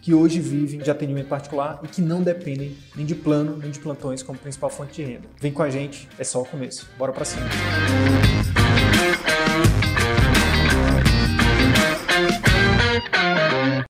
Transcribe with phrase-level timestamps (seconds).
[0.00, 3.78] que hoje vivem de atendimento particular e que não dependem nem de plano nem de
[3.78, 5.28] plantões como principal fonte de renda.
[5.40, 6.88] Vem com a gente, é só o começo.
[6.98, 7.46] Bora para cima.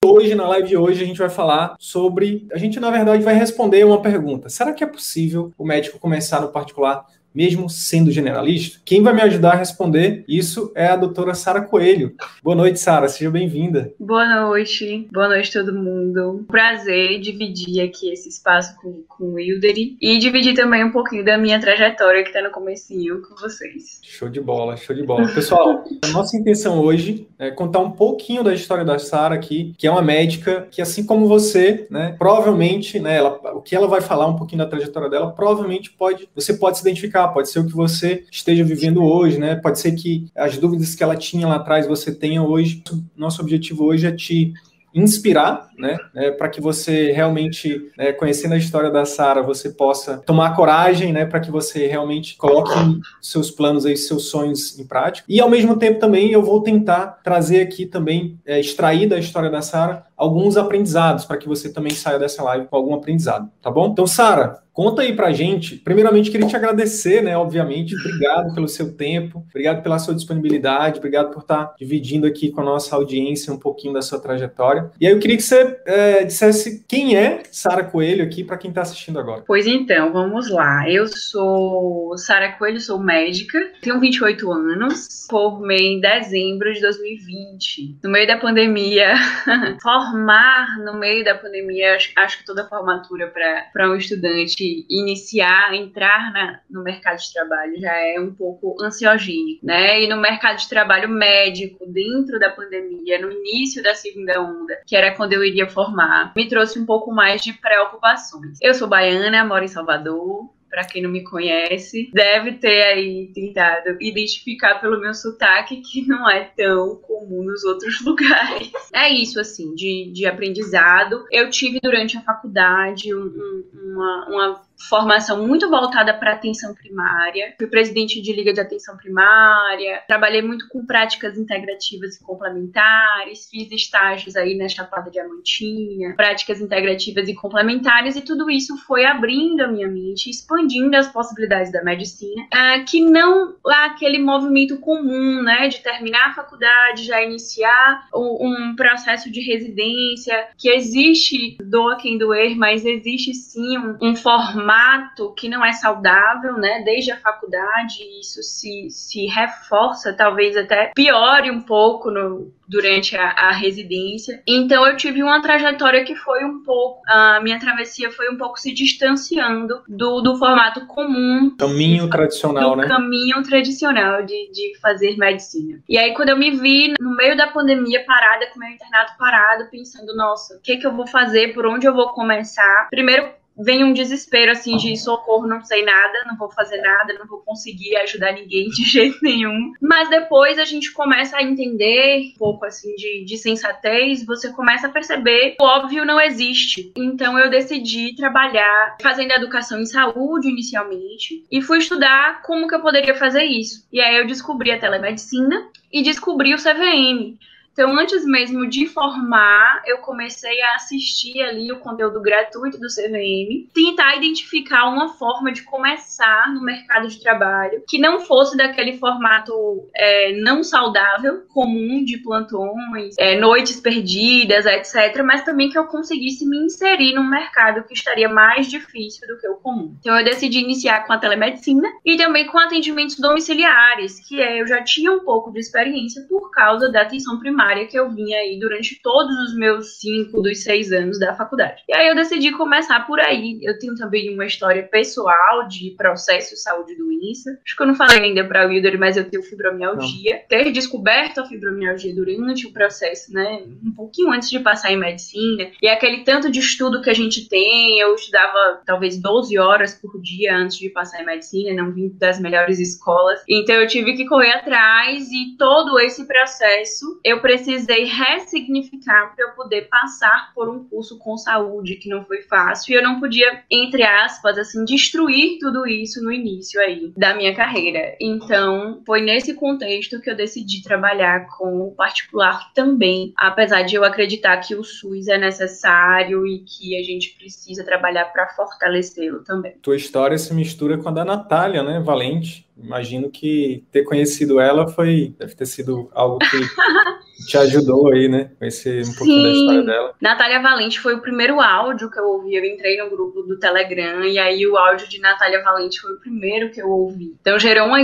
[0.04, 2.46] Hoje, na live de hoje, a gente vai falar sobre.
[2.52, 6.40] A gente, na verdade, vai responder uma pergunta: será que é possível o médico começar
[6.40, 8.78] no particular mesmo sendo generalista?
[8.84, 12.14] Quem vai me ajudar a responder isso é a doutora Sara Coelho.
[12.42, 13.92] Boa noite, Sara, seja bem-vinda.
[13.98, 16.44] Boa noite, boa noite todo mundo.
[16.48, 21.38] Prazer dividir aqui esse espaço com, com o Wilderi e dividir também um pouquinho da
[21.38, 24.00] minha trajetória que está no comecinho com vocês.
[24.02, 25.28] Show de bola, show de bola.
[25.28, 29.86] Pessoal, a nossa intenção hoje é contar um pouquinho da história da Sara aqui, que
[29.86, 34.00] é uma médica que, assim como você, né, provavelmente, né, ela, o que ela vai
[34.00, 37.66] falar um pouquinho da trajetória dela, provavelmente pode, você pode se identificar pode ser o
[37.66, 39.56] que você esteja vivendo hoje, né?
[39.56, 42.82] Pode ser que as dúvidas que ela tinha lá atrás você tenha hoje.
[43.16, 44.52] Nosso objetivo hoje é te
[44.94, 50.18] inspirar, né, né para que você realmente, né, conhecendo a história da Sara, você possa
[50.18, 52.72] tomar coragem, né, para que você realmente coloque
[53.20, 55.24] seus planos aí, seus sonhos em prática.
[55.28, 59.50] E ao mesmo tempo também eu vou tentar trazer aqui também, é, extrair da história
[59.50, 63.70] da Sara alguns aprendizados para que você também saia dessa live com algum aprendizado, tá
[63.70, 63.88] bom?
[63.88, 65.76] Então, Sara, Conta aí pra gente.
[65.76, 67.36] Primeiramente, queria te agradecer, né?
[67.36, 72.62] Obviamente, obrigado pelo seu tempo, obrigado pela sua disponibilidade, obrigado por estar dividindo aqui com
[72.62, 74.90] a nossa audiência um pouquinho da sua trajetória.
[74.98, 78.70] E aí eu queria que você é, dissesse quem é Sara Coelho aqui para quem
[78.70, 79.44] está assistindo agora.
[79.46, 80.88] Pois então, vamos lá.
[80.88, 88.10] Eu sou Sara Coelho, sou médica, tenho 28 anos, formei em dezembro de 2020, no
[88.10, 89.12] meio da pandemia.
[89.82, 93.30] Formar no meio da pandemia, acho, acho que toda formatura
[93.72, 99.64] para um estudante iniciar, entrar na, no mercado de trabalho já é um pouco ansiogênico,
[99.64, 100.02] né?
[100.02, 104.96] E no mercado de trabalho médico, dentro da pandemia, no início da segunda onda, que
[104.96, 108.58] era quando eu iria formar, me trouxe um pouco mais de preocupações.
[108.60, 113.96] Eu sou baiana, moro em Salvador, para quem não me conhece, deve ter aí tentado
[114.00, 118.70] identificar pelo meu sotaque que não é tão comum nos outros lugares.
[118.94, 121.24] É isso, assim, de, de aprendizado.
[121.30, 127.54] Eu tive durante a faculdade um, um, uma, uma formação muito voltada para atenção primária.
[127.58, 133.70] Fui presidente de liga de atenção primária, trabalhei muito com práticas integrativas e complementares, fiz
[133.70, 139.68] estágios aí na Chapada Diamantina, práticas integrativas e complementares, e tudo isso foi abrindo a
[139.68, 145.68] minha mente, expandindo as possibilidades da medicina, uh, que não é aquele movimento comum, né,
[145.68, 152.56] de terminar a faculdade, já iniciar um processo de residência, que existe, doa quem doer,
[152.56, 156.82] mas existe sim um, um formato formato que não é saudável, né?
[156.84, 163.30] Desde a faculdade, isso se, se reforça, talvez até piore um pouco no, durante a,
[163.30, 164.42] a, residência.
[164.46, 168.58] Então eu tive uma trajetória que foi um pouco, a minha travessia foi um pouco
[168.58, 171.54] se distanciando do, do formato comum.
[171.58, 172.88] Caminho de, tradicional, do né?
[172.88, 175.80] Caminho tradicional de, de fazer medicina.
[175.88, 179.68] E aí quando eu me vi no meio da pandemia parada, com meu internato parado,
[179.70, 182.88] pensando, nossa, o que, que eu vou fazer, por onde eu vou começar?
[182.90, 187.26] Primeiro vem um desespero assim de socorro, não sei nada, não vou fazer nada, não
[187.26, 189.72] vou conseguir ajudar ninguém de jeito nenhum.
[189.80, 194.86] Mas depois a gente começa a entender um pouco assim de, de sensatez, você começa
[194.86, 196.92] a perceber o óbvio não existe.
[196.96, 202.80] Então eu decidi trabalhar fazendo educação em saúde inicialmente e fui estudar como que eu
[202.80, 203.86] poderia fazer isso.
[203.92, 207.38] E aí eu descobri a telemedicina e descobri o CVM.
[207.72, 213.70] Então, antes mesmo de formar, eu comecei a assistir ali o conteúdo gratuito do CVM,
[213.72, 219.52] tentar identificar uma forma de começar no mercado de trabalho que não fosse daquele formato
[219.94, 226.46] é, não saudável, comum de plantões, é, noites perdidas, etc., mas também que eu conseguisse
[226.46, 229.94] me inserir num mercado que estaria mais difícil do que o comum.
[230.00, 234.66] Então, eu decidi iniciar com a telemedicina e também com atendimentos domiciliares, que é, eu
[234.66, 238.38] já tinha um pouco de experiência por causa da atenção primária primária que eu vinha
[238.38, 241.82] aí durante todos os meus cinco dos seis anos da faculdade.
[241.88, 243.58] E aí eu decidi começar por aí.
[243.62, 247.58] Eu tenho também uma história pessoal de processo de saúde doença.
[247.64, 250.36] Acho que eu não falei ainda para o Wilder, mas eu tenho fibromialgia.
[250.36, 250.48] Não.
[250.48, 253.62] Ter descoberto a fibromialgia durante o processo, né?
[253.84, 255.70] Um pouquinho antes de passar em medicina.
[255.82, 260.20] E aquele tanto de estudo que a gente tem, eu estudava talvez 12 horas por
[260.20, 263.40] dia antes de passar em medicina, não vim das melhores escolas.
[263.48, 269.50] Então eu tive que correr atrás e todo esse processo eu precisei ressignificar para eu
[269.56, 273.64] poder passar por um curso com saúde que não foi fácil e eu não podia,
[273.68, 278.14] entre aspas, assim, destruir tudo isso no início aí da minha carreira.
[278.20, 284.04] Então, foi nesse contexto que eu decidi trabalhar com o particular também, apesar de eu
[284.04, 289.72] acreditar que o SUS é necessário e que a gente precisa trabalhar para fortalecê-lo também.
[289.82, 292.69] Tua história se mistura com a da Natália, né, Valente?
[292.82, 296.46] Imagino que ter conhecido ela foi deve ter sido algo que
[297.46, 298.50] te ajudou aí, né?
[298.58, 299.42] Conhecer um pouquinho Sim.
[299.42, 300.14] da história dela.
[300.20, 302.54] Natália Valente foi o primeiro áudio que eu ouvi.
[302.54, 306.20] Eu entrei no grupo do Telegram e aí o áudio de Natália Valente foi o
[306.20, 307.34] primeiro que eu ouvi.
[307.40, 308.00] Então gerou uma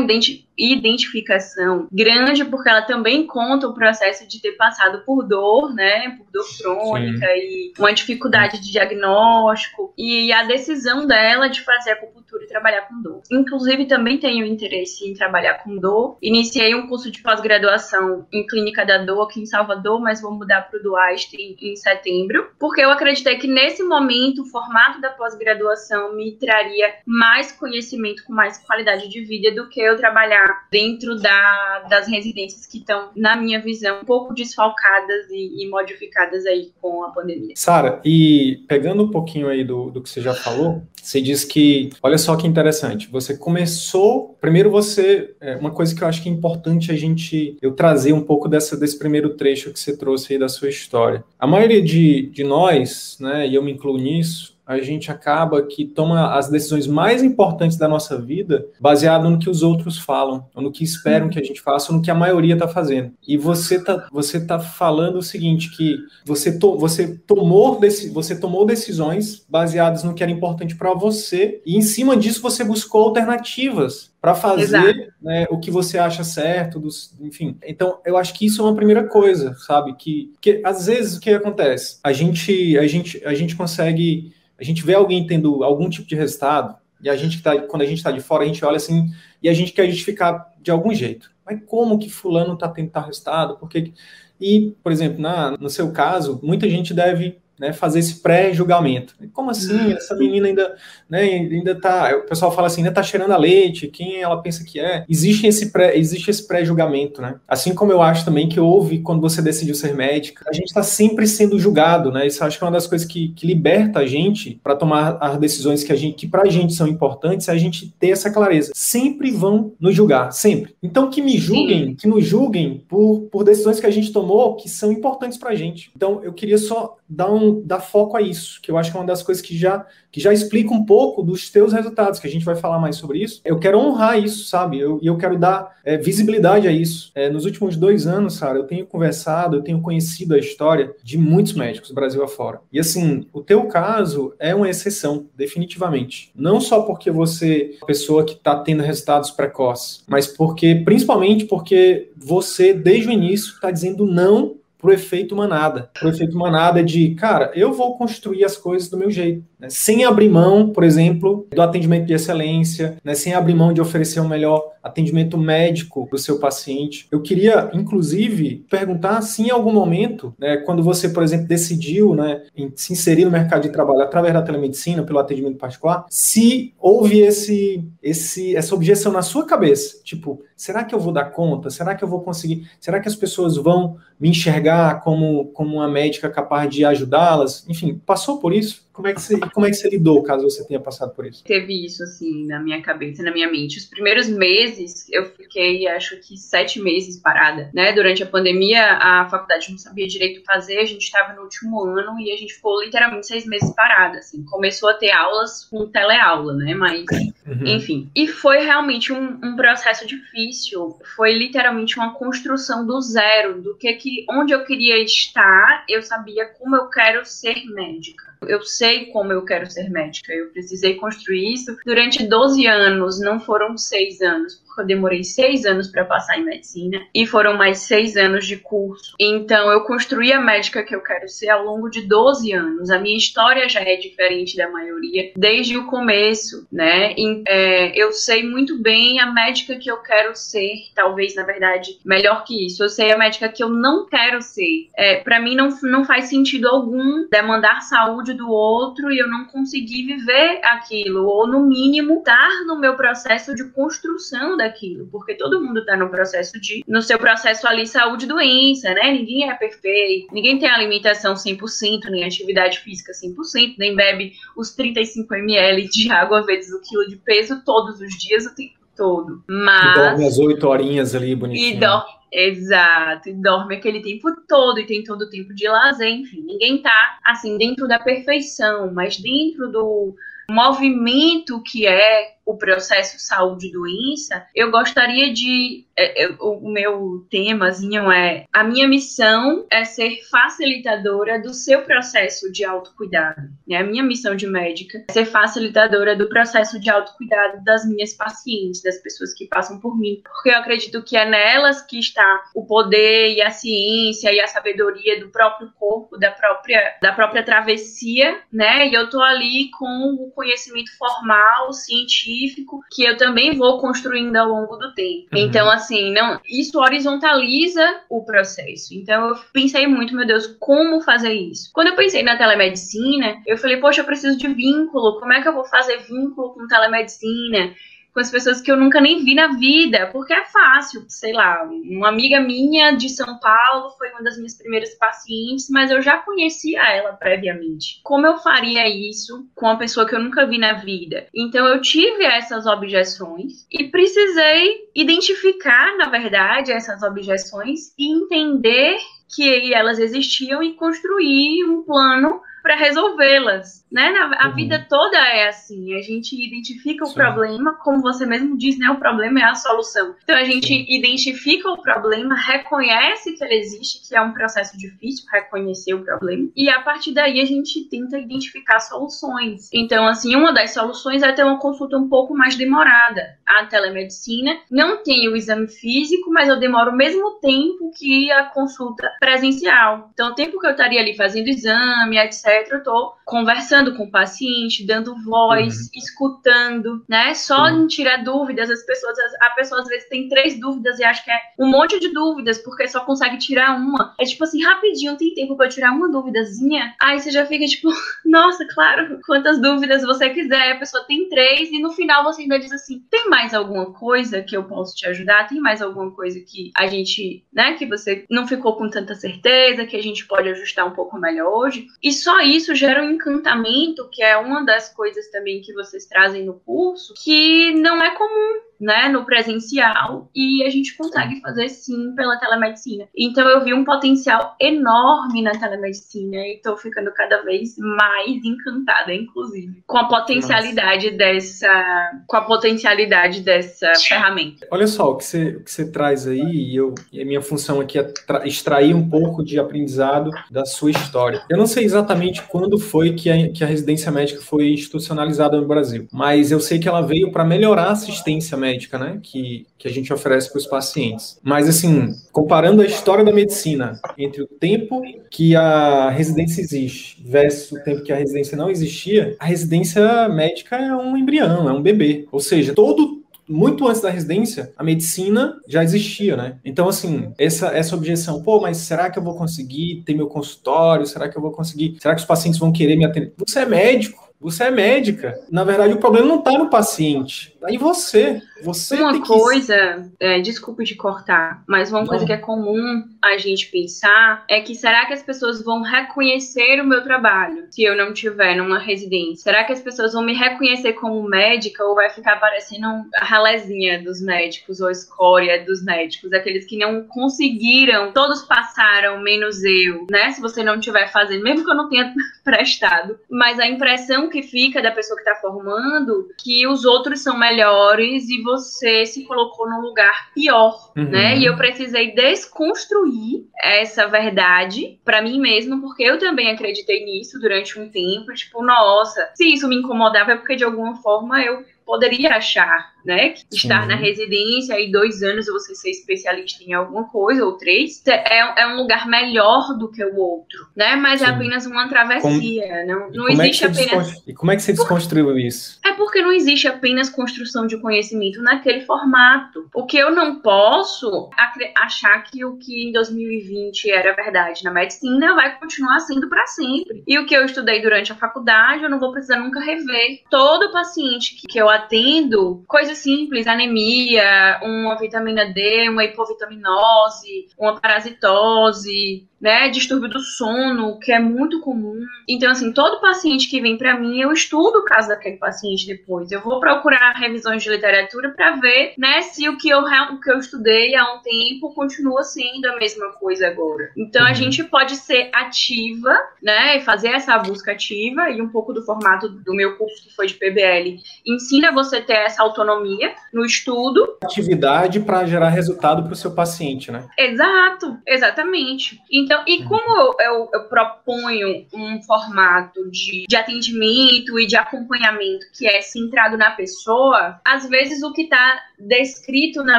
[0.59, 6.11] identificação grande porque ela também conta o processo de ter passado por dor, né?
[6.11, 7.33] Por dor crônica Sim.
[7.35, 13.03] e uma dificuldade de diagnóstico e a decisão dela de fazer acupuntura e trabalhar com
[13.03, 13.23] dor.
[13.31, 16.17] Inclusive também tenho interesse em trabalhar com dor.
[16.23, 20.63] Iniciei um curso de pós-graduação em clínica da dor aqui em Salvador, mas vou mudar
[20.63, 25.11] para o do Einstein em setembro, porque eu acreditei que nesse momento o formato da
[25.11, 31.19] pós-graduação me traria mais conhecimento com mais qualidade de vida do que eu trabalhar dentro
[31.21, 36.73] da, das residências que estão, na minha visão, um pouco desfalcadas e, e modificadas aí
[36.81, 37.55] com a pandemia.
[37.57, 41.91] Sara, e pegando um pouquinho aí do, do que você já falou, você diz que,
[42.03, 46.29] olha só que interessante, você começou, primeiro você, é, uma coisa que eu acho que
[46.29, 50.33] é importante a gente, eu trazer um pouco dessa, desse primeiro trecho que você trouxe
[50.33, 51.25] aí da sua história.
[51.39, 55.85] A maioria de, de nós, né, e eu me incluo nisso, a gente acaba que
[55.85, 60.63] toma as decisões mais importantes da nossa vida baseado no que os outros falam, ou
[60.63, 63.13] no que esperam que a gente faça, ou no que a maioria está fazendo.
[63.27, 67.79] E você tá, você tá falando o seguinte, que você, to, você, tomou
[68.13, 72.65] você tomou decisões baseadas no que era importante para você, e em cima disso você
[72.65, 77.57] buscou alternativas para fazer né, o que você acha certo, dos, enfim.
[77.65, 79.95] Então, eu acho que isso é uma primeira coisa, sabe?
[79.95, 82.01] Que, que às vezes o que acontece?
[82.03, 86.15] A gente, a gente, a gente consegue a gente vê alguém tendo algum tipo de
[86.15, 89.11] resultado, e a gente tá, quando a gente está de fora, a gente olha assim,
[89.43, 91.31] e a gente quer justificar de algum jeito.
[91.45, 93.57] Mas como que fulano está tendo tal resultado?
[93.59, 93.93] Porque...
[94.39, 99.15] E, por exemplo, na, no seu caso, muita gente deve né, fazer esse pré-julgamento.
[99.33, 99.73] Como assim?
[99.73, 99.93] Uhum.
[99.93, 100.75] Essa menina ainda,
[101.09, 102.17] né, ainda tá.
[102.17, 105.05] O pessoal fala assim, ainda tá cheirando a leite, quem ela pensa que é?
[105.09, 107.37] Existe esse pré, existe esse pré-julgamento, né?
[107.49, 110.83] Assim como eu acho também que houve quando você decidiu ser médica, a gente está
[110.83, 112.27] sempre sendo julgado, né?
[112.27, 115.39] Isso acho que é uma das coisas que, que liberta a gente para tomar as
[115.39, 118.73] decisões que a gente, que pra gente são importantes, é a gente ter essa clareza.
[118.75, 120.75] Sempre vão nos julgar, sempre.
[120.83, 121.95] Então que me julguem, Sim.
[121.95, 125.91] que nos julguem por, por decisões que a gente tomou que são importantes pra gente.
[125.97, 129.01] Então eu queria só dar um dar foco a isso, que eu acho que é
[129.01, 132.31] uma das coisas que já, que já explica um pouco dos teus resultados, que a
[132.31, 133.41] gente vai falar mais sobre isso.
[133.45, 134.79] Eu quero honrar isso, sabe?
[134.79, 137.13] E eu, eu quero dar é, visibilidade a isso.
[137.15, 141.17] É, nos últimos dois anos, Sara, eu tenho conversado, eu tenho conhecido a história de
[141.17, 142.61] muitos médicos, Brasil afora.
[142.73, 146.31] E assim, o teu caso é uma exceção, definitivamente.
[146.35, 151.45] Não só porque você é uma pessoa que está tendo resultados precoces, mas porque, principalmente
[151.45, 155.91] porque você, desde o início, está dizendo não pro efeito manada.
[155.99, 159.69] Pro efeito manada de, cara, eu vou construir as coisas do meu jeito, né?
[159.71, 163.15] sem abrir mão, por exemplo, do atendimento de excelência, né?
[163.15, 167.09] sem abrir mão de oferecer um melhor atendimento médico para o seu paciente.
[167.11, 172.43] Eu queria, inclusive, perguntar se em algum momento, né, quando você, por exemplo, decidiu né,
[172.77, 177.85] se inserir no mercado de trabalho através da telemedicina, pelo atendimento particular, se houve esse,
[178.01, 181.69] esse, essa objeção na sua cabeça, tipo, será que eu vou dar conta?
[181.69, 182.69] Será que eu vou conseguir?
[182.81, 187.67] Será que as pessoas vão me enxergar como, como uma médica capaz de ajudá-las?
[187.69, 188.86] Enfim, passou por isso?
[188.97, 191.45] Como é, que você, como é que você lidou, caso você tenha passado por isso?
[191.45, 193.77] Teve isso, assim, na minha cabeça, na minha mente.
[193.77, 197.93] Os primeiros meses, eu fiquei, acho que, sete meses parada, né?
[197.93, 202.19] Durante a pandemia, a faculdade não sabia direito fazer, a gente estava no último ano
[202.19, 204.43] e a gente ficou literalmente seis meses parada, assim.
[204.45, 206.75] Começou a ter aulas com teleaula, né?
[206.75, 207.05] Mas,
[207.47, 207.67] uhum.
[207.67, 208.11] enfim.
[208.17, 210.99] E foi realmente um, um processo difícil.
[211.15, 216.47] Foi literalmente uma construção do zero, do que que, onde eu queria estar, eu sabia
[216.47, 220.33] como eu quero ser médica Eu sei como eu quero ser médica.
[220.33, 225.89] Eu precisei construir isso durante 12 anos, não foram seis anos eu demorei seis anos
[225.89, 229.15] para passar em medicina e foram mais seis anos de curso.
[229.21, 232.91] Então, eu construí a médica que eu quero ser ao longo de 12 anos.
[232.91, 237.13] A minha história já é diferente da maioria desde o começo, né?
[237.17, 241.99] E, é, eu sei muito bem a médica que eu quero ser, talvez, na verdade,
[242.05, 242.83] melhor que isso.
[242.83, 244.89] Eu sei a médica que eu não quero ser.
[244.97, 249.47] É, para mim, não, não faz sentido algum demandar saúde do outro e eu não
[249.47, 255.35] conseguir viver aquilo, ou no mínimo, estar no meu processo de construção da daquilo, porque
[255.35, 259.13] todo mundo está no processo de, no seu processo ali, saúde e doença, né?
[259.13, 265.35] Ninguém é perfeito, ninguém tem alimentação 100%, nem atividade física 100%, nem bebe os 35
[265.35, 269.43] ml de água vezes o quilo de peso todos os dias, o tempo todo.
[269.49, 269.97] Mas...
[269.97, 271.75] E dorme as oito horinhas ali, bonitinho.
[271.75, 276.11] E dorme Exato, e dorme aquele tempo todo e tem todo o tempo de lazer,
[276.11, 280.15] enfim, ninguém tá assim dentro da perfeição, mas dentro do
[280.51, 285.85] movimento que é o processo saúde doença, eu gostaria de.
[285.99, 292.51] É, é, o meu temazinho é: a minha missão é ser facilitadora do seu processo
[292.53, 293.43] de autocuidado.
[293.67, 293.79] Né?
[293.79, 298.81] A minha missão de médica é ser facilitadora do processo de autocuidado das minhas pacientes,
[298.83, 300.21] das pessoas que passam por mim.
[300.23, 304.47] Porque eu acredito que é nelas que está o poder e a ciência e a
[304.47, 308.87] sabedoria do próprio corpo, da própria, da própria travessia, né?
[308.87, 314.37] E eu tô ali com o conhecimento formal, científico específico que eu também vou construindo
[314.37, 315.29] ao longo do tempo.
[315.33, 315.39] Uhum.
[315.39, 318.95] Então, assim, não, isso horizontaliza o processo.
[318.95, 321.71] Então, eu pensei muito, meu Deus, como fazer isso?
[321.73, 325.19] Quando eu pensei na telemedicina, eu falei, poxa, eu preciso de vínculo.
[325.19, 327.75] Como é que eu vou fazer vínculo com telemedicina?
[328.17, 331.63] Com as pessoas que eu nunca nem vi na vida, porque é fácil, sei lá,
[331.65, 336.17] uma amiga minha de São Paulo foi uma das minhas primeiras pacientes, mas eu já
[336.17, 338.01] conhecia ela previamente.
[338.03, 341.27] Como eu faria isso com uma pessoa que eu nunca vi na vida?
[341.35, 348.97] Então eu tive essas objeções e precisei identificar, na verdade, essas objeções e entender
[349.29, 354.13] que elas existiam e construir um plano para resolvê-las, né?
[354.39, 354.55] A uhum.
[354.55, 355.95] vida toda é assim.
[355.95, 357.15] A gente identifica o Sim.
[357.15, 358.91] problema, como você mesmo diz, né?
[358.91, 360.15] O problema é a solução.
[360.23, 360.87] Então a gente Sim.
[360.89, 366.49] identifica o problema, reconhece que ele existe, que é um processo difícil reconhecer o problema,
[366.57, 369.71] e a partir daí a gente tenta identificar soluções.
[369.73, 373.37] Então, assim, uma das soluções é ter uma consulta um pouco mais demorada.
[373.47, 378.45] A telemedicina não tem o exame físico, mas eu demoro o mesmo tempo que a
[378.45, 380.11] consulta presencial.
[380.13, 384.11] Então, o tempo que eu estaria ali fazendo exame, etc eu tô conversando com o
[384.11, 385.89] paciente, dando voz, uhum.
[385.95, 387.35] escutando, né?
[387.35, 387.85] Só uhum.
[387.85, 391.31] em tirar dúvidas, as pessoas, a pessoa às vezes tem três dúvidas e acha que
[391.31, 394.15] é um monte de dúvidas, porque só consegue tirar uma.
[394.19, 396.95] É tipo assim, rapidinho, tem tempo para tirar uma duvidazinha.
[397.01, 397.89] Aí você já fica tipo,
[398.25, 400.73] nossa, claro, quantas dúvidas você quiser.
[400.73, 404.43] A pessoa tem três e no final você ainda diz assim: tem mais alguma coisa
[404.43, 405.49] que eu posso te ajudar?
[405.49, 409.87] Tem mais alguma coisa que a gente, né, que você não ficou com tanta certeza,
[409.87, 411.87] que a gente pode ajustar um pouco melhor hoje?
[412.03, 413.66] E só isso gera um encantamento,
[414.09, 418.66] que é uma das coisas também que vocês trazem no curso, que não é comum
[418.81, 423.07] né, no presencial e a gente consegue fazer sim pela telemedicina.
[423.17, 429.15] Então eu vi um potencial enorme na telemedicina e estou ficando cada vez mais encantada,
[429.15, 431.17] inclusive, com a potencialidade Nossa.
[431.17, 434.67] dessa, com a potencialidade dessa ferramenta.
[434.71, 437.81] Olha só o que você, que você traz aí e eu e a minha função
[437.81, 438.13] aqui é
[438.45, 441.43] extrair um pouco de aprendizado da sua história.
[441.49, 445.67] Eu não sei exatamente quando foi que a, que a residência médica foi institucionalizada no
[445.67, 449.67] Brasil, mas eu sei que ela veio para melhorar a assistência médica médica, né, que,
[449.79, 451.39] que a gente oferece para os pacientes.
[451.43, 457.73] Mas, assim, comparando a história da medicina entre o tempo que a residência existe versus
[457.73, 461.83] o tempo que a residência não existia, a residência médica é um embrião, é um
[461.83, 462.27] bebê.
[462.33, 466.57] Ou seja, todo muito antes da residência, a medicina já existia, né?
[466.65, 471.07] Então, assim, essa, essa objeção, pô, mas será que eu vou conseguir ter meu consultório?
[471.07, 471.97] Será que eu vou conseguir?
[472.01, 473.33] Será que os pacientes vão querer me atender?
[473.37, 475.39] Você é médico, você é médica.
[475.51, 478.43] Na verdade, o problema não está no paciente, em você.
[478.63, 482.07] Você uma coisa, é, desculpe de cortar, mas uma não.
[482.07, 486.81] coisa que é comum a gente pensar é que será que as pessoas vão reconhecer
[486.81, 489.43] o meu trabalho se eu não tiver numa residência?
[489.45, 494.03] Será que as pessoas vão me reconhecer como médica ou vai ficar parecendo a ralezinha
[494.03, 500.07] dos médicos ou a escória dos médicos, aqueles que não conseguiram, todos passaram, menos eu,
[500.11, 500.31] né?
[500.31, 504.43] Se você não tiver fazendo, mesmo que eu não tenha prestado, mas a impressão que
[504.43, 509.25] fica da pessoa que está formando que os outros são melhores melhores e você se
[509.25, 511.09] colocou num lugar pior, uhum.
[511.09, 511.37] né?
[511.37, 517.81] E eu precisei desconstruir essa verdade para mim mesma, porque eu também acreditei nisso durante
[517.81, 522.37] um tempo, tipo, nossa, se isso me incomodava é porque de alguma forma eu poderia
[522.37, 523.35] achar, né?
[523.51, 523.89] Estar Sim.
[523.89, 528.67] na residência aí dois anos você ser especialista em alguma coisa ou três é, é
[528.67, 530.97] um lugar melhor do que o outro, né?
[530.97, 531.31] Mas é Sim.
[531.31, 534.23] é apenas uma travessia, como, não, não existe é apenas.
[534.27, 535.79] E como é que você desconstruiu isso?
[535.85, 539.69] É porque não existe apenas construção de conhecimento naquele formato.
[539.75, 541.31] O que eu não posso
[541.77, 547.03] achar que o que em 2020 era verdade na medicina vai continuar sendo para sempre.
[547.07, 550.23] E o que eu estudei durante a faculdade, eu não vou precisar nunca rever.
[550.31, 559.27] Todo paciente que eu atendo, coisas simples, anemia, uma vitamina D, uma hipovitaminose, uma parasitose,
[559.41, 562.01] né, distúrbio do sono, que é muito comum.
[562.29, 566.31] Então, assim, todo paciente que vem para mim, eu estudo o caso daquele paciente depois.
[566.31, 570.31] Eu vou procurar revisões de literatura para ver, né, se o que eu o que
[570.31, 573.91] eu estudei há um tempo continua sendo a mesma coisa agora.
[573.97, 574.35] Então, a uhum.
[574.35, 579.29] gente pode ser ativa, né, e fazer essa busca ativa e um pouco do formato
[579.29, 584.17] do meu curso que foi de PBL ensina você ter essa autonomia no estudo.
[584.23, 587.07] Atividade para gerar resultado para o seu paciente, né?
[587.19, 589.01] Exato, exatamente.
[589.11, 589.69] Então, e uhum.
[589.69, 595.81] como eu, eu, eu, proponho um formato de, de atendimento e de acompanhamento que é
[595.83, 599.79] centrado na pessoa, às vezes o que está descrito na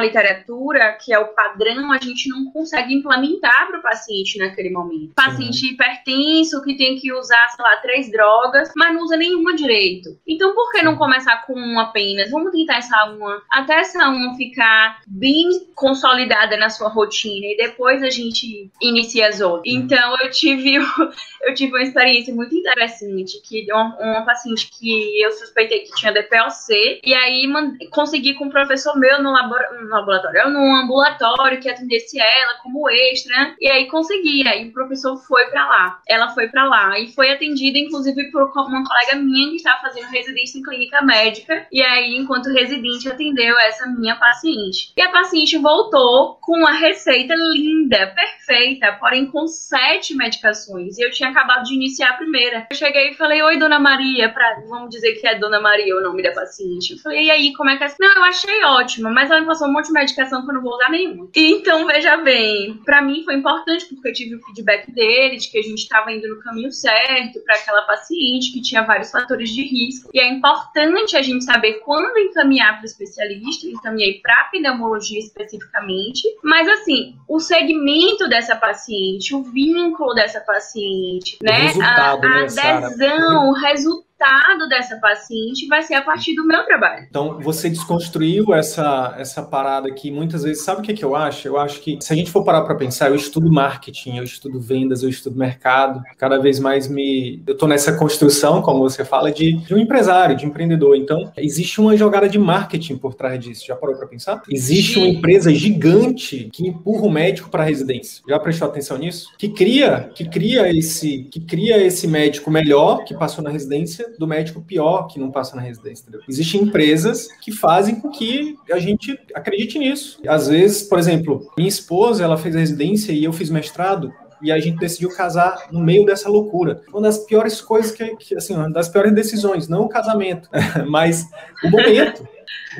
[0.00, 5.14] literatura, que é o padrão, a gente não consegue implementar para o paciente naquele momento.
[5.14, 10.18] Paciente hipertenso que tem que usar, sei lá, três drogas, mas não usa nenhuma direito.
[10.26, 12.30] Então, por que não começar com uma apenas?
[12.30, 18.02] Vamos tentar essa uma, até essa uma ficar bem consolidada na sua rotina e depois
[18.02, 19.72] a gente inicia as outras.
[19.72, 20.74] Então, eu tive,
[21.42, 26.12] eu tive uma experiência muito interessante, que uma, uma paciente que eu suspeitei que tinha
[26.12, 27.48] DPOC, e aí
[27.90, 33.34] consegui com o professor professor meu no, no laboratório, ambulatório que atendesse ela como extra,
[33.34, 33.54] né?
[33.60, 34.56] e aí conseguia.
[34.56, 36.00] E o professor foi para lá.
[36.08, 40.08] Ela foi para lá e foi atendida, inclusive, por uma colega minha que estava fazendo
[40.08, 41.66] residência em clínica médica.
[41.70, 44.92] E aí, enquanto residente, atendeu essa minha paciente.
[44.96, 50.98] E a paciente voltou com uma receita linda, perfeita, porém com sete medicações.
[50.98, 52.66] E eu tinha acabado de iniciar a primeira.
[52.70, 56.02] Eu cheguei e falei: Oi, dona Maria, pra, vamos dizer que é dona Maria o
[56.02, 56.92] nome da paciente.
[56.92, 57.88] Eu falei: E aí, como é que é?
[58.00, 60.54] Não, eu achei ótimo ótima, mas ela me passou um monte de medicação que eu
[60.54, 61.28] não vou usar nenhuma.
[61.34, 65.58] Então, veja bem, para mim foi importante porque eu tive o feedback dele de que
[65.58, 69.62] a gente estava indo no caminho certo para aquela paciente que tinha vários fatores de
[69.62, 70.10] risco.
[70.12, 75.18] E é importante a gente saber quando encaminhar para o especialista, eu encaminhei para pneumologia
[75.18, 81.72] especificamente, mas assim, o segmento dessa paciente, o vínculo dessa paciente, né?
[81.82, 86.64] a, a né, adesão, o resultado resultado dessa paciente vai ser a partir do meu
[86.64, 87.06] trabalho.
[87.08, 91.46] Então, você desconstruiu essa, essa parada que muitas vezes, sabe o que, que eu acho?
[91.46, 94.60] Eu acho que se a gente for parar para pensar, eu estudo marketing, eu estudo
[94.60, 97.42] vendas, eu estudo mercado, cada vez mais me.
[97.46, 100.96] Eu estou nessa construção, como você fala, de, de um empresário, de um empreendedor.
[100.96, 103.64] Então, existe uma jogada de marketing por trás disso.
[103.66, 104.42] Já parou para pensar?
[104.50, 105.00] Existe Sim.
[105.00, 108.22] uma empresa gigante que empurra o médico para a residência.
[108.28, 109.28] Já prestou atenção nisso?
[109.38, 114.26] Que cria, que cria esse, que cria esse médico melhor que passou na residência do
[114.26, 116.20] médico pior que não passa na residência, entendeu?
[116.28, 120.20] Existem empresas que fazem com que a gente acredite nisso.
[120.26, 124.58] Às vezes, por exemplo, minha esposa, ela fez residência e eu fiz mestrado, e a
[124.58, 126.82] gente decidiu casar no meio dessa loucura.
[126.92, 130.48] Uma das piores coisas que, que assim, uma das piores decisões, não o casamento,
[130.88, 131.26] mas
[131.64, 132.26] o momento.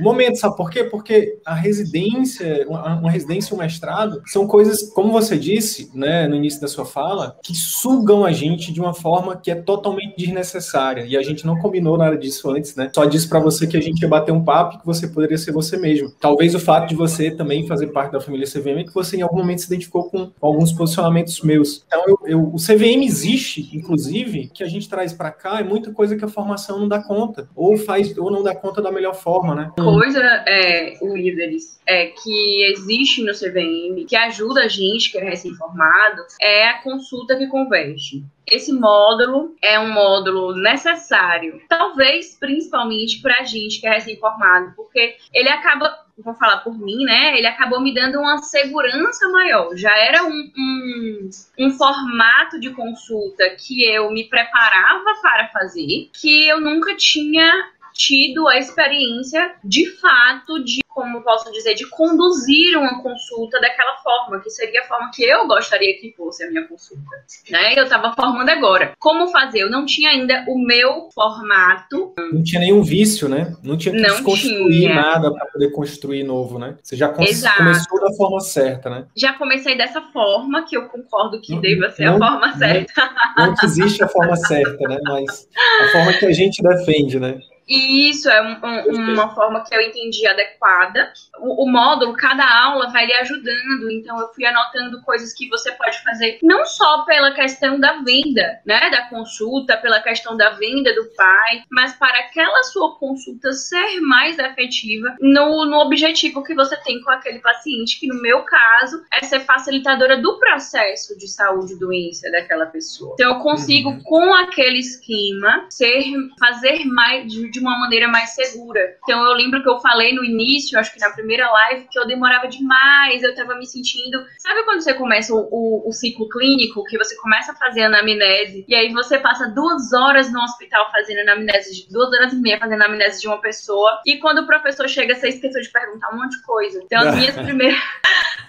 [0.00, 0.84] O momento, sabe por quê?
[0.84, 6.36] Porque a residência, uma, residência e um mestrado são coisas, como você disse, né, no
[6.36, 11.04] início da sua fala, que sugam a gente de uma forma que é totalmente desnecessária.
[11.06, 12.90] E a gente não combinou nada disso antes, né?
[12.94, 15.38] Só disse para você que a gente ia bater um papo e que você poderia
[15.38, 16.12] ser você mesmo.
[16.20, 19.22] Talvez o fato de você também fazer parte da família CVM é que você em
[19.22, 21.84] algum momento se identificou com alguns posicionamentos meus.
[21.86, 25.92] Então, eu, eu, o CVM existe, inclusive, que a gente traz para cá é muita
[25.92, 29.14] coisa que a formação não dá conta, ou faz ou não dá conta da melhor
[29.14, 29.72] forma, né?
[29.92, 36.22] Coisa, é, líderes, é, que existe no CVM, que ajuda a gente que é recém-formado,
[36.40, 38.24] é a consulta que converte.
[38.50, 45.16] Esse módulo é um módulo necessário, talvez principalmente para a gente que é recém-formado, porque
[45.32, 47.36] ele acaba vou falar por mim, né?
[47.38, 49.76] Ele acabou me dando uma segurança maior.
[49.76, 56.46] Já era um, um, um, formato de consulta que eu me preparava para fazer, que
[56.48, 63.00] eu nunca tinha tido a experiência de fato de como posso dizer, de conduzir uma
[63.00, 67.04] consulta daquela forma, que seria a forma que eu gostaria que fosse a minha consulta.
[67.48, 67.78] Né?
[67.78, 68.94] Eu estava formando agora.
[68.98, 69.60] Como fazer?
[69.60, 72.14] Eu não tinha ainda o meu formato.
[72.32, 73.56] Não tinha nenhum vício, né?
[73.62, 74.94] Não tinha que não construir tinha.
[74.96, 76.76] nada para poder construir novo, né?
[76.82, 79.06] Você já começou da forma certa, né?
[79.16, 82.92] Já comecei dessa forma, que eu concordo que não, deva ser não, a forma certa.
[83.36, 84.98] Não, não existe a forma certa, né?
[85.04, 85.48] Mas
[85.80, 87.38] a forma que a gente defende, né?
[87.68, 91.12] E isso é um, um, uma forma que eu entendi adequada.
[91.38, 93.90] O, o, módulo, cada aula vai lhe ajudando.
[93.90, 98.60] Então, eu fui anotando coisas que você pode fazer, não só pela questão da venda,
[98.64, 104.00] né, da consulta, pela questão da venda do pai, mas para aquela sua consulta ser
[104.00, 109.02] mais efetiva no, no objetivo que você tem com aquele paciente, que no meu caso
[109.12, 113.14] é ser facilitadora do processo de saúde e doença daquela pessoa.
[113.14, 114.02] Então, eu consigo, uhum.
[114.02, 117.30] com aquele esquema, ser, fazer mais.
[117.30, 118.96] De, de uma maneira mais segura.
[119.02, 122.06] Então eu lembro que eu falei no início, acho que na primeira live, que eu
[122.06, 124.24] demorava demais, eu tava me sentindo.
[124.38, 128.64] Sabe quando você começa o, o, o ciclo clínico, que você começa a fazer anamnese,
[128.68, 132.82] e aí você passa duas horas no hospital fazendo anamnese, duas horas e meia fazendo
[132.82, 136.36] anamnese de uma pessoa, e quando o professor chega, você esqueceu de perguntar um monte
[136.36, 136.80] de coisa.
[136.84, 137.78] Então as minhas primeiras.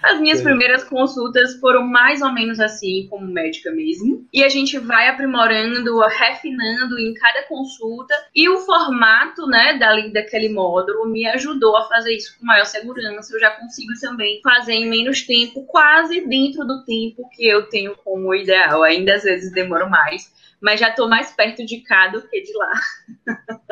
[0.02, 4.26] As minhas primeiras consultas foram mais ou menos assim, como médica mesmo.
[4.32, 8.14] E a gente vai aprimorando, refinando em cada consulta.
[8.34, 8.99] E o formato,
[9.46, 13.34] né, dali, daquele módulo me ajudou a fazer isso com maior segurança.
[13.34, 17.96] Eu já consigo também fazer em menos tempo, quase dentro do tempo que eu tenho
[17.96, 18.82] como ideal.
[18.82, 22.52] Ainda às vezes demoro mais mas já estou mais perto de cá do que de
[22.56, 22.72] lá.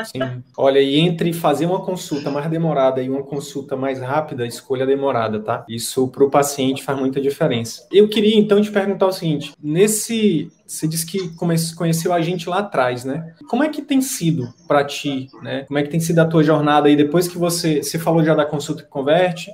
[0.04, 0.42] Sim.
[0.56, 5.40] Olha, e entre fazer uma consulta mais demorada e uma consulta mais rápida, escolha demorada,
[5.40, 5.64] tá?
[5.68, 7.86] Isso para o paciente faz muita diferença.
[7.92, 11.34] Eu queria então te perguntar o seguinte: nesse você disse que
[11.74, 13.34] conheceu a gente lá atrás, né?
[13.48, 15.64] Como é que tem sido para ti, né?
[15.64, 18.34] Como é que tem sido a tua jornada aí depois que você, você falou já
[18.34, 19.50] da consulta que converte,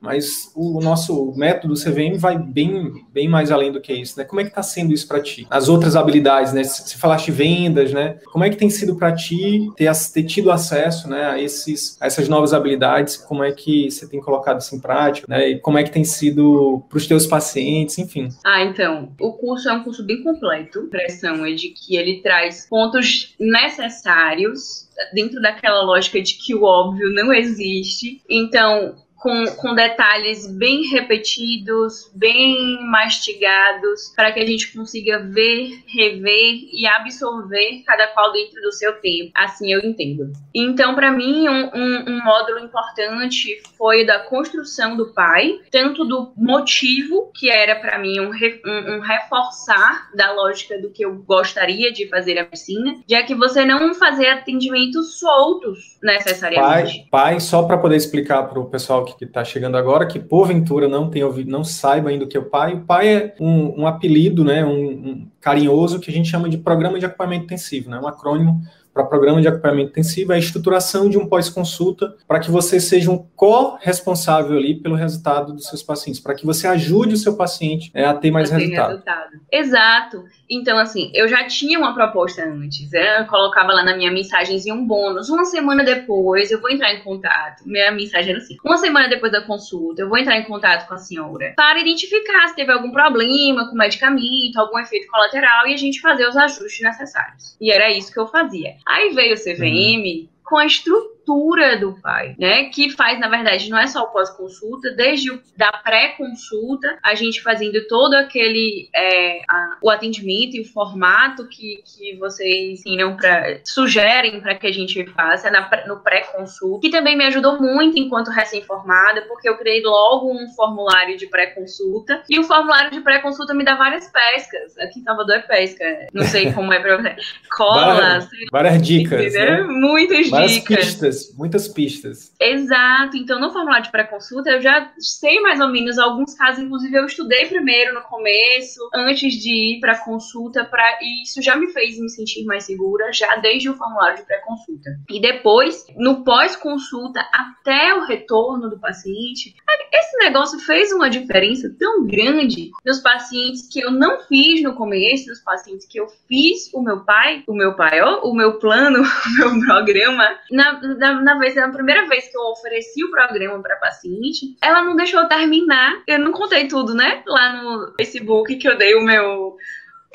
[0.00, 4.24] mas o nosso método CVM vai bem, bem mais além do que isso, né?
[4.24, 5.46] Como é que está sendo isso para ti?
[5.50, 6.62] As outras habilidades, né?
[6.64, 8.18] Se falaste vendas, né?
[8.26, 12.06] Como é que tem sido para ti ter, ter, tido acesso, né, a, esses, a
[12.06, 13.16] essas novas habilidades?
[13.16, 15.50] Como é que você tem colocado isso em prática, né?
[15.50, 18.28] E como é que tem sido para os teus pacientes, enfim?
[18.44, 20.80] Ah, então, o curso é um curso bem completo.
[20.80, 26.62] A impressão é de que ele traz pontos necessários dentro daquela lógica de que o
[26.62, 28.22] óbvio não existe.
[28.28, 28.94] Então,
[29.26, 36.86] com, com detalhes bem repetidos, bem mastigados, para que a gente consiga ver, rever e
[36.86, 39.32] absorver cada qual dentro do seu tempo.
[39.34, 40.32] Assim eu entendo.
[40.54, 46.32] Então, para mim, um, um, um, módulo importante foi da construção do pai, tanto do
[46.36, 52.08] motivo, que era para mim um, um, reforçar da lógica do que eu gostaria de
[52.08, 57.08] fazer a medicina, já que você não fazer atendimentos soltos necessariamente.
[57.10, 60.18] Pai, pai só para poder explicar para o pessoal que que está chegando agora, que
[60.18, 62.74] porventura não tem ouvido, não saiba ainda o que é o PAI.
[62.74, 66.58] O PAI é um, um apelido, né, um, um, carinhoso que a gente chama de
[66.58, 68.60] Programa de Acompanhamento Intensivo, né, um acrônimo
[68.96, 73.10] para programa de acompanhamento intensivo é a estruturação de um pós-consulta para que você seja
[73.10, 77.90] um co-responsável ali pelo resultado dos seus pacientes, para que você ajude o seu paciente
[77.92, 78.88] é, a ter mais resultado.
[78.88, 79.30] resultado.
[79.52, 80.24] Exato.
[80.48, 83.20] Então, assim, eu já tinha uma proposta antes, né?
[83.20, 85.28] eu colocava lá na minha mensagenzinha um bônus.
[85.28, 87.64] Uma semana depois, eu vou entrar em contato.
[87.66, 90.94] Minha mensagem era assim: uma semana depois da consulta, eu vou entrar em contato com
[90.94, 95.74] a senhora para identificar se teve algum problema com o medicamento, algum efeito colateral e
[95.74, 97.56] a gente fazer os ajustes necessários.
[97.60, 98.74] E era isso que eu fazia.
[98.86, 100.28] Aí veio o CVM uhum.
[100.44, 102.64] com a estrutura cultura do pai, né?
[102.64, 107.42] Que faz, na verdade, não é só o pós-consulta, desde o, da pré-consulta, a gente
[107.42, 113.60] fazendo todo aquele é, a, o atendimento e o formato que, que vocês ensinam para
[113.64, 118.30] sugerem para que a gente faça na, no pré-consulta, que também me ajudou muito enquanto
[118.30, 123.64] recém-formada, porque eu criei logo um formulário de pré-consulta e o formulário de pré-consulta me
[123.64, 124.78] dá várias pescas.
[124.78, 127.16] Aqui em Salvador é pesca, não sei como é para você.
[127.50, 129.62] Cola, várias, várias dicas, né?
[129.62, 130.76] muitas várias dicas.
[130.76, 132.32] Pistas pistas, muitas pistas.
[132.40, 133.16] Exato.
[133.16, 137.06] Então, no formulário de pré-consulta, eu já sei mais ou menos alguns casos, inclusive eu
[137.06, 141.98] estudei primeiro no começo, antes de ir para consulta, pra, e isso já me fez
[141.98, 144.90] me sentir mais segura, já desde o formulário de pré-consulta.
[145.10, 149.54] E depois, no pós-consulta, até o retorno do paciente,
[149.92, 155.28] esse negócio fez uma diferença tão grande nos pacientes que eu não fiz no começo,
[155.28, 159.02] nos pacientes que eu fiz o meu pai, o meu pai, ó, o meu plano,
[159.46, 163.10] o meu programa, na, na na, na, vez, na primeira vez que eu ofereci o
[163.10, 166.02] programa para paciente, ela não deixou eu terminar.
[166.06, 167.22] Eu não contei tudo, né?
[167.26, 169.56] Lá no Facebook que eu dei o meu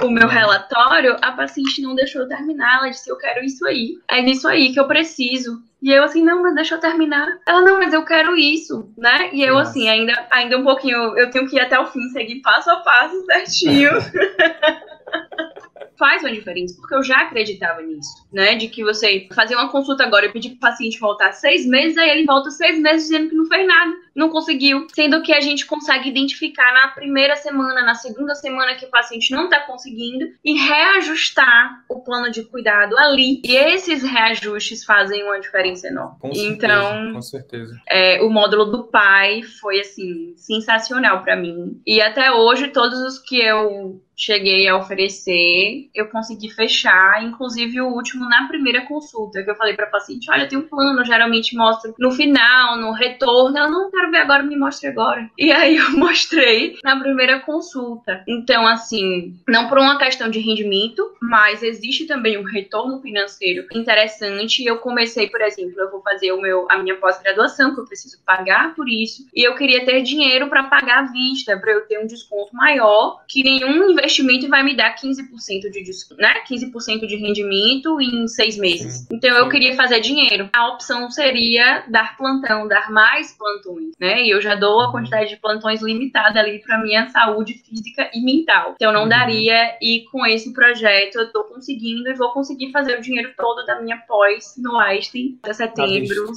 [0.01, 2.79] o meu relatório, a paciente não deixou eu terminar.
[2.79, 3.97] Ela disse: Eu quero isso aí.
[4.09, 5.61] É nisso aí que eu preciso.
[5.81, 7.39] E eu assim, não, mas deixa eu terminar.
[7.47, 9.31] Ela, não, mas eu quero isso, né?
[9.33, 9.71] E eu Nossa.
[9.71, 12.77] assim, ainda, ainda um pouquinho, eu tenho que ir até o fim, seguir passo a
[12.77, 13.91] passo certinho.
[15.97, 18.55] faz uma diferença, porque eu já acreditava nisso, né?
[18.55, 21.97] De que você fazer uma consulta agora e pedir para o paciente voltar seis meses,
[21.97, 24.87] aí ele volta seis meses dizendo que não fez nada, não conseguiu.
[24.93, 29.31] Sendo que a gente consegue identificar na primeira semana, na segunda semana que o paciente
[29.31, 33.41] não está conseguindo e reajustar o plano de cuidado ali.
[33.43, 36.17] E esses reajustes fazem uma diferença enorme.
[36.19, 37.81] Com certeza, então, com certeza.
[37.89, 41.81] É, o módulo do pai foi assim sensacional para mim.
[41.85, 47.87] E até hoje todos os que eu cheguei a oferecer, eu consegui fechar, inclusive o
[47.87, 51.95] último na primeira consulta, que eu falei para paciente, olha, tem um plano, geralmente mostro
[51.97, 55.29] no final, no retorno, eu não quero ver agora, me mostre agora.
[55.37, 58.23] E aí eu mostrei na primeira consulta.
[58.27, 64.65] Então, assim, não por uma questão de rendimento, mas existe também um retorno financeiro interessante.
[64.65, 68.17] Eu comecei, por exemplo, eu vou fazer o meu a minha pós-graduação, que eu preciso
[68.25, 71.99] pagar por isso, e eu queria ter dinheiro para pagar à vista, para eu ter
[71.99, 76.35] um desconto maior que nenhum investimento vai me dar 15% de né?
[76.49, 79.05] 15% de rendimento em seis meses.
[79.11, 80.49] Então eu queria fazer dinheiro.
[80.53, 84.23] A opção seria dar plantão, dar mais plantões, né?
[84.23, 88.23] E eu já dou a quantidade de plantões limitada ali para minha saúde física e
[88.23, 88.73] mental.
[88.75, 89.09] Então não uhum.
[89.09, 93.65] daria e com esse projeto eu tô conseguindo e vou conseguir fazer o dinheiro todo
[93.65, 96.31] da minha pós no Einstein até setembro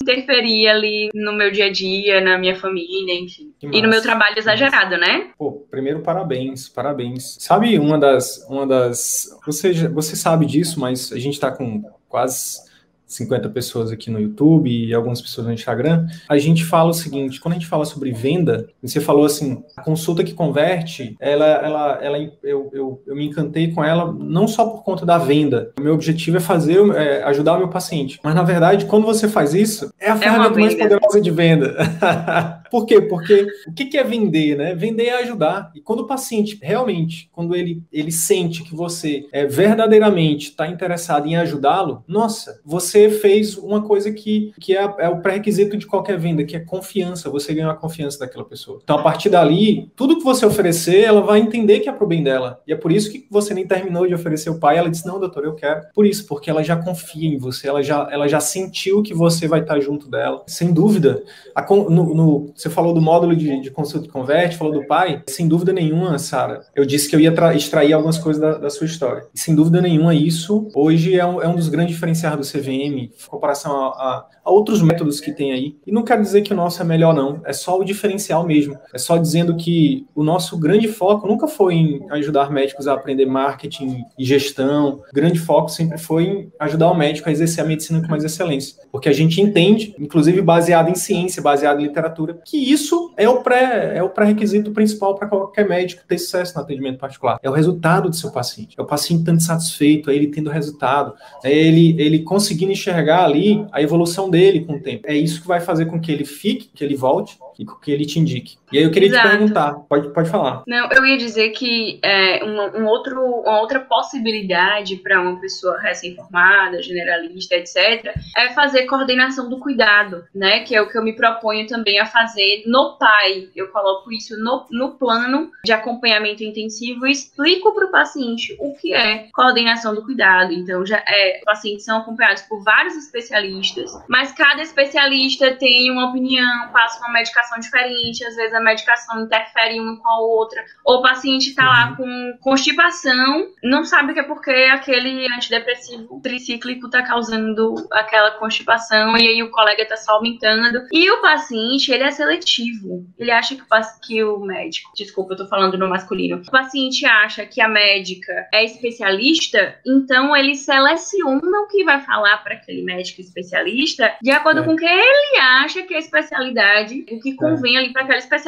[0.00, 3.52] interferir ali no meu dia a dia, na minha família, enfim.
[3.60, 5.30] E no meu trabalho exagerado, né?
[5.36, 7.36] Pô, primeiro parabéns, parabéns.
[7.40, 12.67] Sabe uma das uma das você você sabe disso, mas a gente tá com quase
[13.08, 17.40] 50 pessoas aqui no YouTube e algumas pessoas no Instagram, a gente fala o seguinte,
[17.40, 21.98] quando a gente fala sobre venda, você falou assim, a consulta que converte, ela, ela,
[22.02, 25.82] ela eu, eu, eu me encantei com ela não só por conta da venda, o
[25.82, 29.54] meu objetivo é fazer, é, ajudar o meu paciente, mas na verdade, quando você faz
[29.54, 31.76] isso, é a é ferramenta mais poderosa de venda.
[32.70, 33.00] por quê?
[33.00, 34.74] Porque o que é vender, né?
[34.74, 35.70] Vender é ajudar.
[35.74, 41.26] E quando o paciente realmente, quando ele, ele sente que você é, verdadeiramente está interessado
[41.26, 46.18] em ajudá-lo, nossa, você fez uma coisa que, que é, é o pré-requisito de qualquer
[46.18, 47.30] venda, que é confiança.
[47.30, 48.80] Você ganhar a confiança daquela pessoa.
[48.82, 52.22] Então, a partir dali, tudo que você oferecer, ela vai entender que é pro bem
[52.22, 52.60] dela.
[52.66, 54.78] E é por isso que você nem terminou de oferecer o pai.
[54.78, 55.82] Ela disse: Não, doutor, eu quero.
[55.94, 59.46] Por isso, porque ela já confia em você, ela já, ela já sentiu que você
[59.46, 60.42] vai estar junto dela.
[60.46, 61.22] Sem dúvida.
[61.54, 65.22] A, no, no, você falou do módulo de, de consulta converte, falou do pai.
[65.28, 66.62] Sem dúvida nenhuma, Sara.
[66.74, 69.26] Eu disse que eu ia extrair algumas coisas da, da, sua história.
[69.32, 72.70] E sem dúvida nenhuma, isso hoje é um, é um dos grandes diferenciais do CVM
[72.70, 75.76] em comparação a, a, a, outros métodos que tem aí.
[75.86, 77.40] E não quero dizer que o nosso é melhor, não.
[77.44, 78.78] É só o diferencial mesmo.
[78.92, 83.26] É só dizendo que o nosso grande foco nunca foi em ajudar médicos a aprender
[83.26, 85.02] marketing e gestão.
[85.10, 88.24] O grande foco sempre foi em ajudar o médico a exercer a medicina com mais
[88.24, 88.76] excelência.
[88.90, 93.42] Porque a gente entende, inclusive baseado em ciência, baseado em literatura, que isso é o
[93.42, 97.38] pré é o pré-requisito principal para qualquer médico ter sucesso no atendimento particular.
[97.42, 98.74] É o resultado do seu paciente.
[98.78, 103.64] É o paciente estando satisfeito, é ele tendo resultado, é ele, ele conseguindo enxergar ali
[103.72, 105.06] a evolução dele com o tempo.
[105.06, 108.04] É isso que vai fazer com que ele fique, que ele volte e que ele
[108.04, 108.57] te indique.
[108.72, 109.28] E aí eu queria Exato.
[109.28, 110.62] te perguntar, pode, pode falar.
[110.66, 115.78] Não, eu ia dizer que é, um, um outro, uma outra possibilidade para uma pessoa
[115.78, 120.60] recém-formada, generalista, etc., é fazer coordenação do cuidado, né?
[120.60, 123.48] Que é o que eu me proponho também a fazer no PAI.
[123.56, 128.74] Eu coloco isso no, no plano de acompanhamento intensivo e explico para o paciente o
[128.74, 130.52] que é coordenação do cuidado.
[130.52, 136.68] Então, já é, pacientes são acompanhados por vários especialistas, mas cada especialista tem uma opinião,
[136.72, 141.02] passa uma medicação diferente, às vezes a medicação interfere uma com a outra, ou o
[141.02, 141.68] paciente está uhum.
[141.68, 149.16] lá com constipação, não sabe que é porque aquele antidepressivo tricíclico está causando aquela constipação
[149.16, 150.86] e aí o colega está só aumentando.
[150.92, 153.06] E o paciente, ele é seletivo.
[153.18, 153.66] Ele acha que o,
[154.06, 158.48] que o médico, desculpa, eu tô falando no masculino, o paciente acha que a médica
[158.52, 164.60] é especialista, então ele seleciona o que vai falar para aquele médico especialista de acordo
[164.60, 164.64] é.
[164.64, 167.78] com o que ele acha que é especialidade, o que convém é.
[167.78, 168.47] ali para aquela especialidade.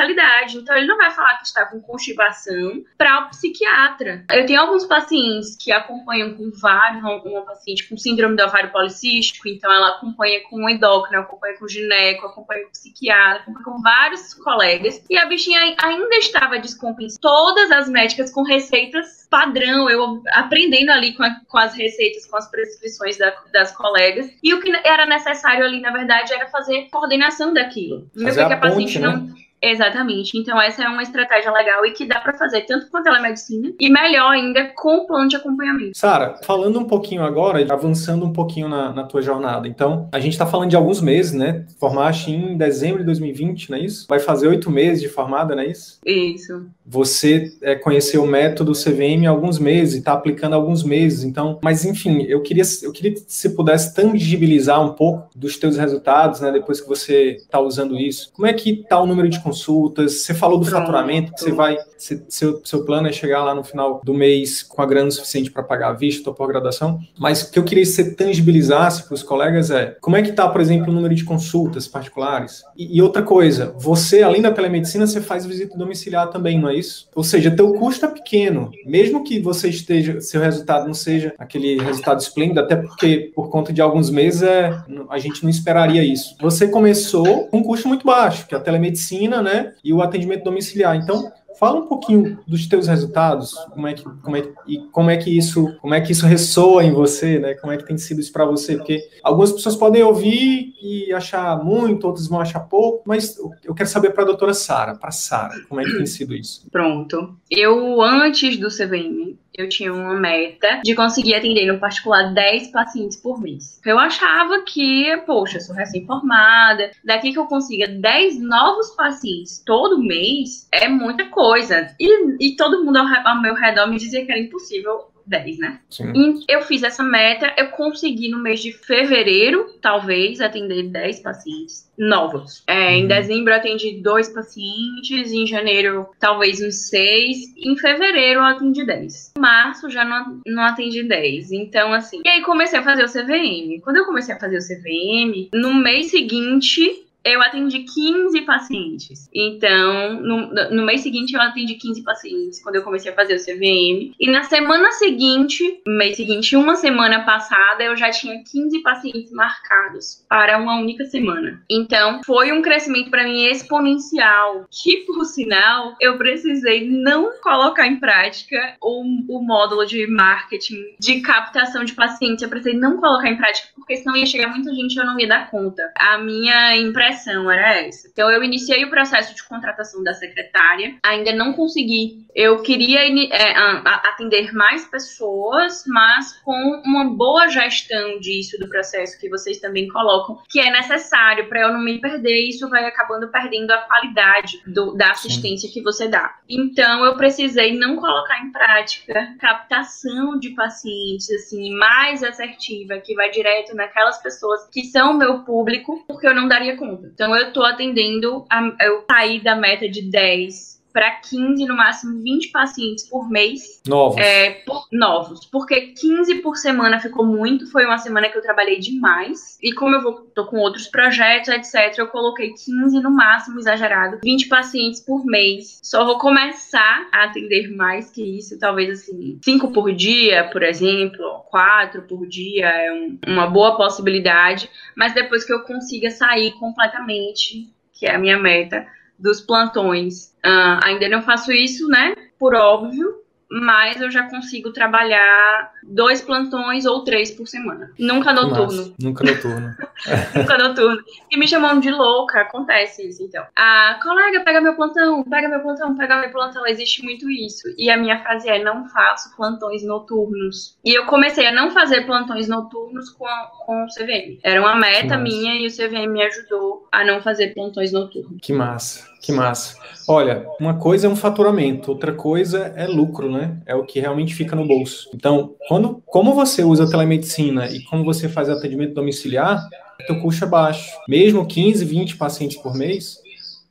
[0.58, 4.24] Então ele não vai falar que está com constipação para o psiquiatra.
[4.32, 9.48] Eu tenho alguns pacientes que acompanham com vários, uma paciente com síndrome do ovário policístico,
[9.48, 13.64] então ela acompanha com o endócrino, acompanha com o gineco, acompanha com o psiquiatra, acompanha
[13.64, 15.02] com vários colegas.
[15.08, 17.20] E a bichinha ainda estava descompensada.
[17.20, 22.36] Todas as médicas com receitas padrão, eu aprendendo ali com, a, com as receitas, com
[22.36, 24.28] as prescrições da, das colegas.
[24.42, 28.10] E o que era necessário ali, na verdade, era fazer coordenação daquilo.
[28.20, 29.06] Fazer a, a ponte, né?
[29.06, 30.38] não Exatamente.
[30.38, 33.72] Então, essa é uma estratégia legal e que dá para fazer tanto com a telemedicina
[33.78, 35.96] e melhor ainda com o plano de acompanhamento.
[35.96, 39.68] Sara, falando um pouquinho agora, avançando um pouquinho na, na tua jornada.
[39.68, 41.66] Então, a gente está falando de alguns meses, né?
[41.78, 44.06] Formaste em dezembro de 2020, não é isso?
[44.08, 45.98] Vai fazer oito meses de formada, não é isso?
[46.04, 46.66] Isso.
[46.86, 51.22] Você é, conheceu o método CVM há alguns meses e está aplicando há alguns meses.
[51.22, 55.76] Então, mas enfim, eu queria, eu queria que você pudesse tangibilizar um pouco dos teus
[55.76, 56.50] resultados, né?
[56.50, 58.32] Depois que você está usando isso.
[58.32, 60.22] Como é que está o número de consultas?
[60.22, 60.80] Você falou do Pronto.
[60.80, 61.76] faturamento, que você vai.
[61.96, 65.50] Você, seu, seu plano é chegar lá no final do mês com a grana suficiente
[65.50, 66.98] para pagar a vista, tua pós-graduação.
[67.18, 70.30] Mas o que eu queria que você tangibilizasse para os colegas é como é que
[70.30, 72.62] está, por exemplo, o número de consultas particulares?
[72.76, 76.76] E, e outra coisa, você, além da telemedicina, você faz visita domiciliar também, não é
[76.76, 77.08] isso?
[77.14, 78.70] Ou seja, teu custo é pequeno.
[78.86, 83.72] Mesmo que você esteja, seu resultado não seja aquele resultado esplêndido, até porque por conta
[83.72, 84.74] de alguns meses é,
[85.08, 86.36] a gente não esperaria isso.
[86.40, 89.74] Você começou com um custo muito baixo, que a telemedicina, né?
[89.82, 90.96] E o atendimento domiciliar.
[90.96, 95.16] Então, Fala um pouquinho dos teus resultados, como é que, como é, e como é
[95.16, 97.54] que isso, como é que isso ressoa em você, né?
[97.54, 98.76] Como é que tem sido isso para você?
[98.76, 103.88] Porque algumas pessoas podem ouvir e achar muito, outras vão achar pouco, mas eu quero
[103.88, 106.66] saber para a doutora Sara, para Sara, como é que tem sido isso?
[106.70, 107.36] Pronto.
[107.50, 113.16] Eu antes do CVM, eu tinha uma meta de conseguir atender no particular 10 pacientes
[113.16, 113.80] por mês.
[113.84, 120.68] Eu achava que, poxa, sou recém-formada, daqui que eu consiga 10 novos pacientes todo mês
[120.72, 121.94] é muita coisa.
[121.98, 125.80] E, e todo mundo ao, ao meu redor me dizia que era impossível 10, né?
[125.88, 126.12] Sim.
[126.14, 131.88] E eu fiz essa meta, eu consegui no mês de fevereiro, talvez, atender 10 pacientes
[131.96, 132.64] novos.
[132.66, 133.08] É, Em uhum.
[133.08, 139.34] dezembro eu atendi dois pacientes, em janeiro talvez uns seis, em fevereiro eu atendi 10.
[139.36, 141.52] Em março já não, não atendi 10.
[141.52, 142.20] Então, assim.
[142.24, 143.80] E aí comecei a fazer o CVM.
[143.82, 149.28] Quando eu comecei a fazer o CVM, no mês seguinte eu atendi 15 pacientes.
[149.34, 153.44] Então, no, no, mês seguinte, eu atendi 15 pacientes quando eu comecei a fazer o
[153.44, 154.14] CVM.
[154.18, 160.24] E na semana seguinte, mês seguinte, uma semana passada, eu já tinha 15 pacientes marcados
[160.28, 161.62] para uma única semana.
[161.70, 167.96] Então, foi um crescimento para mim exponencial, que, por sinal, eu precisei não colocar em
[167.96, 172.42] prática o, o módulo de marketing, de captação de pacientes.
[172.42, 175.18] Eu precisei não colocar em prática, porque senão ia chegar muita gente e eu não
[175.20, 175.92] ia dar conta.
[175.96, 177.09] A minha impressão
[177.50, 178.08] era essa.
[178.08, 182.26] Então eu iniciei o processo de contratação da secretária, ainda não consegui.
[182.34, 189.28] Eu queria é, atender mais pessoas, mas com uma boa gestão disso do processo que
[189.28, 192.48] vocês também colocam, que é necessário para eu não me perder.
[192.48, 195.74] Isso vai acabando perdendo a qualidade do, da assistência Sim.
[195.74, 196.36] que você dá.
[196.48, 203.30] Então eu precisei não colocar em prática captação de pacientes assim mais assertiva, que vai
[203.30, 206.99] direto naquelas pessoas que são o meu público, porque eu não daria conta.
[207.04, 212.22] Então eu tô atendendo, a, eu saí da meta de 10 para 15, no máximo
[212.22, 213.80] 20 pacientes por mês.
[213.86, 214.20] Novos.
[214.20, 215.46] É, por, novos.
[215.46, 217.70] Porque 15 por semana ficou muito.
[217.70, 219.58] Foi uma semana que eu trabalhei demais.
[219.62, 224.18] E como eu vou, tô com outros projetos, etc., eu coloquei 15 no máximo, exagerado.
[224.22, 225.80] 20 pacientes por mês.
[225.82, 228.58] Só vou começar a atender mais que isso.
[228.58, 231.44] Talvez assim, 5 por dia, por exemplo.
[231.50, 234.68] 4 por dia é um, uma boa possibilidade.
[234.96, 238.86] Mas depois que eu consiga sair completamente, que é a minha meta
[239.20, 240.34] dos plantões.
[240.44, 242.14] Uh, ainda não faço isso, né?
[242.38, 247.90] Por óbvio, mas eu já consigo trabalhar dois plantões ou três por semana.
[247.98, 248.94] Nunca noturno.
[249.00, 249.74] Nunca noturno.
[250.36, 251.02] Nunca noturno.
[251.28, 253.44] E me chamando de louca, acontece isso, então.
[253.56, 256.64] A colega, pega meu plantão, pega meu plantão, pega meu plantão.
[256.64, 257.66] Existe muito isso.
[257.76, 260.78] E a minha frase é: não faço plantões noturnos.
[260.84, 264.38] E eu comecei a não fazer plantões noturnos com, a, com o CVM.
[264.44, 268.38] Era uma meta minha e o CVM me ajudou a não fazer plantões noturnos.
[268.40, 269.09] Que massa.
[269.20, 269.76] Que massa.
[270.08, 273.58] Olha, uma coisa é um faturamento, outra coisa é lucro, né?
[273.66, 275.10] É o que realmente fica no bolso.
[275.14, 279.68] Então, quando, como você usa a telemedicina e como você faz atendimento domiciliar,
[280.06, 280.90] teu custo é baixo.
[281.08, 283.18] Mesmo 15, 20 pacientes por mês,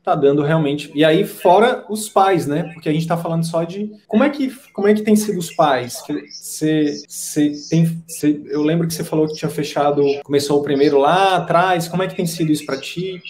[0.03, 0.91] tá dando realmente.
[0.95, 2.63] E aí, fora os pais, né?
[2.73, 3.91] Porque a gente tá falando só de.
[4.07, 6.01] Como é que, como é que tem sido os pais?
[6.29, 8.01] Você, você tem.
[8.07, 11.87] Você, eu lembro que você falou que tinha fechado, começou o primeiro lá atrás.
[11.87, 13.21] Como é que tem sido isso para ti?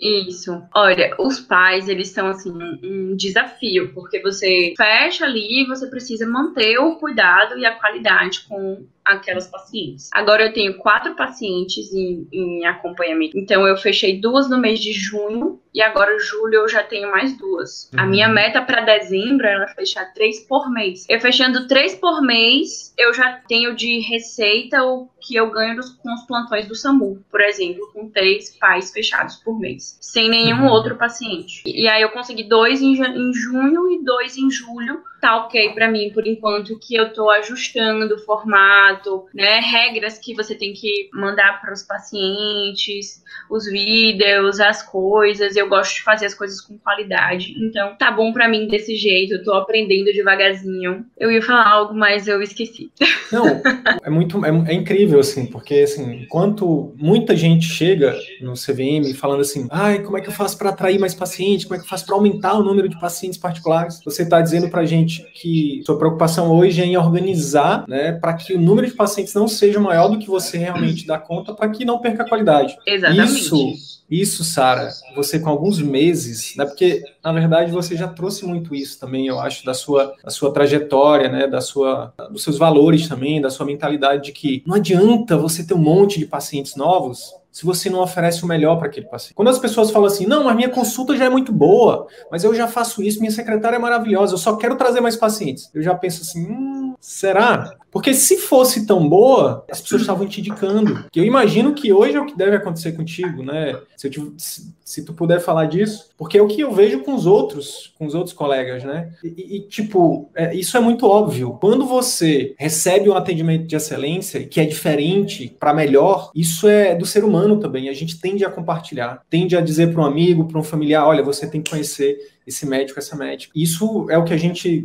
[0.00, 0.62] Isso.
[0.74, 6.26] Olha, os pais, eles são assim um desafio, porque você fecha ali e você precisa
[6.26, 10.10] manter o cuidado e a qualidade com aquelas pacientes.
[10.12, 13.38] Agora eu tenho quatro pacientes em, em acompanhamento.
[13.38, 17.36] Então eu fechei duas no mês de junho e agora julho eu já tenho mais
[17.36, 17.90] duas.
[17.92, 18.00] Uhum.
[18.00, 21.04] A minha meta para dezembro era fechar três por mês.
[21.08, 25.90] Eu fechando três por mês, eu já tenho de receita o que eu ganho dos,
[25.90, 30.62] com os plantões do SAMU, por exemplo, com três pais fechados por mês, sem nenhum
[30.62, 30.70] uhum.
[30.70, 31.62] outro paciente.
[31.66, 35.90] E aí eu consegui dois em, em junho e dois em julho tá ok para
[35.90, 38.95] mim por enquanto que eu tô ajustando o formato,
[39.34, 45.56] né, regras que você tem que mandar para os pacientes, os vídeos, as coisas.
[45.56, 47.54] Eu gosto de fazer as coisas com qualidade.
[47.58, 49.34] Então, tá bom para mim desse jeito.
[49.34, 51.04] Eu tô aprendendo devagarzinho.
[51.18, 52.90] Eu ia falar algo, mas eu esqueci.
[53.32, 53.62] Não,
[54.02, 59.40] é muito é, é incrível assim, porque assim, enquanto muita gente chega no CVM falando
[59.40, 61.64] assim: "Ai, como é que eu faço para atrair mais pacientes?
[61.64, 64.68] Como é que eu faço para aumentar o número de pacientes particulares?" Você tá dizendo
[64.68, 68.94] pra gente que sua preocupação hoje é em organizar, né, para que o número de
[68.94, 72.28] pacientes não seja maior do que você realmente dá conta, para que não perca a
[72.28, 72.76] qualidade.
[72.86, 73.40] Exatamente.
[73.40, 76.64] Isso isso, Sara, você com alguns meses, né?
[76.64, 80.52] Porque na verdade você já trouxe muito isso também, eu acho, da sua, da sua
[80.52, 81.46] trajetória, né?
[81.48, 85.74] Da sua, dos seus valores também, da sua mentalidade de que não adianta você ter
[85.74, 89.32] um monte de pacientes novos se você não oferece o melhor para aquele paciente.
[89.32, 92.54] Quando as pessoas falam assim, não, mas minha consulta já é muito boa, mas eu
[92.54, 95.70] já faço isso, minha secretária é maravilhosa, eu só quero trazer mais pacientes.
[95.72, 97.74] Eu já penso assim, hum, será?
[97.90, 101.06] Porque se fosse tão boa, as pessoas estavam te indicando.
[101.10, 103.74] Que eu imagino que hoje é o que deve acontecer contigo, né?
[103.96, 107.14] Se, te, se, se, tu puder falar disso, porque é o que eu vejo com
[107.14, 109.12] os outros, com os outros colegas, né?
[109.24, 111.56] E, e tipo, é, isso é muito óbvio.
[111.58, 117.06] Quando você recebe um atendimento de excelência que é diferente para melhor, isso é do
[117.06, 117.88] ser humano também.
[117.88, 121.22] A gente tende a compartilhar, tende a dizer para um amigo, para um familiar, olha,
[121.22, 123.52] você tem que conhecer esse médico, essa médica.
[123.54, 124.84] Isso é o que a gente,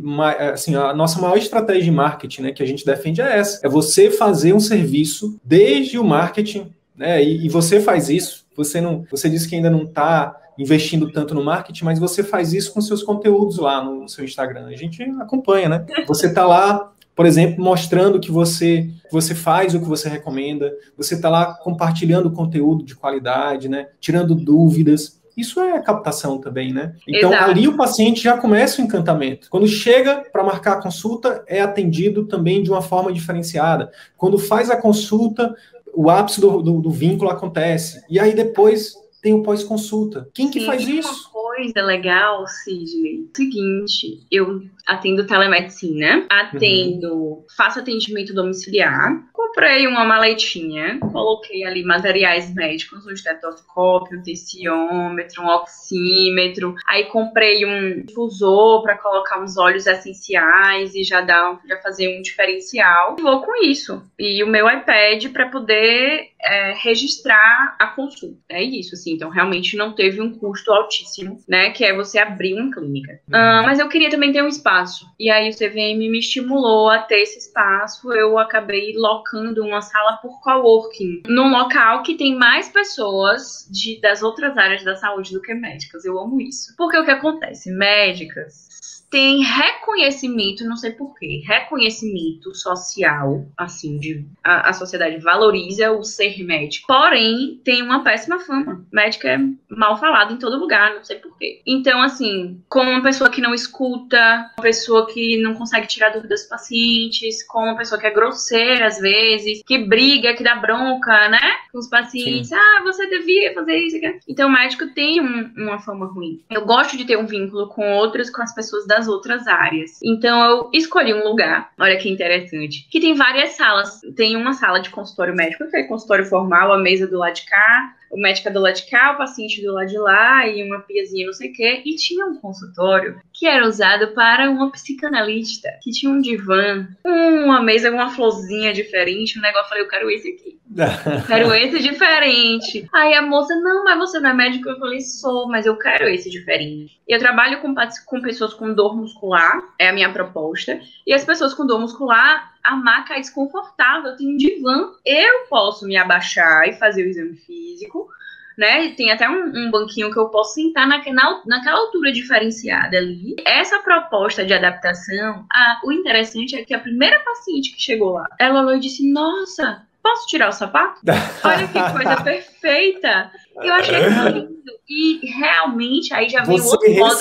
[0.52, 3.68] assim, a nossa maior estratégia de marketing, né, que a gente defende é essa, é
[3.68, 9.04] você fazer um serviço desde o marketing, né, e, e você faz isso, você não,
[9.10, 12.80] você disse que ainda não está investindo tanto no marketing, mas você faz isso com
[12.80, 14.66] seus conteúdos lá no seu Instagram.
[14.66, 15.86] A gente acompanha, né?
[16.06, 21.14] Você está lá, por exemplo, mostrando que você você faz o que você recomenda, você
[21.14, 23.88] está lá compartilhando conteúdo de qualidade, né?
[24.00, 25.20] Tirando dúvidas.
[25.36, 26.94] Isso é captação também, né?
[27.06, 27.50] Então, Exato.
[27.50, 29.48] ali o paciente já começa o encantamento.
[29.50, 33.90] Quando chega para marcar a consulta, é atendido também de uma forma diferenciada.
[34.16, 35.54] Quando faz a consulta,
[35.94, 38.02] o ápice do, do, do vínculo acontece.
[38.08, 40.28] E aí depois tem o pós-consulta.
[40.34, 41.30] Quem que Sim, faz isso?
[41.32, 47.44] Uma coisa legal, Sidney, seguinte, eu atendo telemedicina, atendo, uhum.
[47.56, 55.48] faço atendimento domiciliar, comprei uma maletinha, coloquei ali materiais médicos, um estetoscópio, um tensiômetro, um
[55.48, 62.16] oxímetro, aí comprei um difusor para colocar uns óleos essenciais e já dar, já fazer
[62.16, 63.16] um diferencial.
[63.18, 64.02] E vou com isso.
[64.18, 68.38] E o meu iPad para poder é, registrar a consulta.
[68.48, 69.14] É isso, assim.
[69.14, 71.70] Então, realmente não teve um custo altíssimo, né?
[71.70, 73.20] Que é você abrir uma clínica.
[73.28, 73.38] Uhum.
[73.38, 74.71] Uh, mas eu queria também ter um espaço.
[75.18, 78.12] E aí o CVM me estimulou a ter esse espaço.
[78.12, 84.22] Eu acabei locando uma sala por coworking num local que tem mais pessoas de, das
[84.22, 86.04] outras áreas da saúde do que médicas.
[86.04, 86.74] Eu amo isso.
[86.76, 87.70] Porque o que acontece?
[87.70, 88.71] Médicas
[89.12, 96.42] tem reconhecimento, não sei porquê, reconhecimento social, assim, de a, a, sociedade valoriza o ser
[96.42, 96.86] médico.
[96.86, 98.86] Porém, tem uma péssima fama.
[98.90, 99.38] Médico é
[99.68, 101.60] mal falado em todo lugar, não sei porquê.
[101.66, 106.40] Então, assim, como uma pessoa que não escuta, uma pessoa que não consegue tirar dúvidas
[106.40, 111.28] dos pacientes, como uma pessoa que é grosseira às vezes, que briga, que dá bronca,
[111.28, 111.56] né?
[111.70, 112.48] Com os pacientes.
[112.48, 112.54] Sim.
[112.54, 113.98] Ah, você devia fazer isso.
[114.26, 116.42] Então, o médico tem um, uma fama ruim.
[116.50, 119.98] Eu gosto de ter um vínculo com outros, com as pessoas das outras áreas.
[120.02, 124.00] Então eu escolhi um lugar, olha que interessante, que tem várias salas.
[124.16, 127.44] Tem uma sala de consultório médico, que é consultório formal, a mesa do lado de
[127.44, 130.80] cá, o médico do lado de cá, o paciente do lado de lá, e uma
[130.80, 131.82] piazinha, não sei o quê.
[131.84, 137.62] E tinha um consultório que era usado para uma psicanalista, que tinha um divã, uma
[137.62, 139.64] mesa uma florzinha diferente, um negócio.
[139.64, 140.61] Eu falei, eu quero esse aqui.
[141.26, 142.88] quero esse diferente.
[142.92, 144.68] Aí a moça, não, mas você não é médico?
[144.68, 147.00] Eu falei, sou, mas eu quero esse diferente.
[147.06, 147.74] Eu trabalho com,
[148.06, 150.80] com pessoas com dor muscular, é a minha proposta.
[151.06, 154.92] E as pessoas com dor muscular, a maca é desconfortável, tem um divã.
[155.04, 158.08] Eu posso me abaixar e fazer o exame físico,
[158.56, 158.90] né?
[158.90, 163.36] Tem até um, um banquinho que eu posso sentar naquela, naquela altura diferenciada ali.
[163.44, 168.28] Essa proposta de adaptação, a, o interessante é que a primeira paciente que chegou lá,
[168.38, 171.00] ela olhou e disse: Nossa, posso tirar o sapato?
[171.44, 173.30] Olha que coisa perfeita.
[173.56, 174.72] Eu achei lindo.
[174.88, 177.18] E realmente aí já vem o outro modo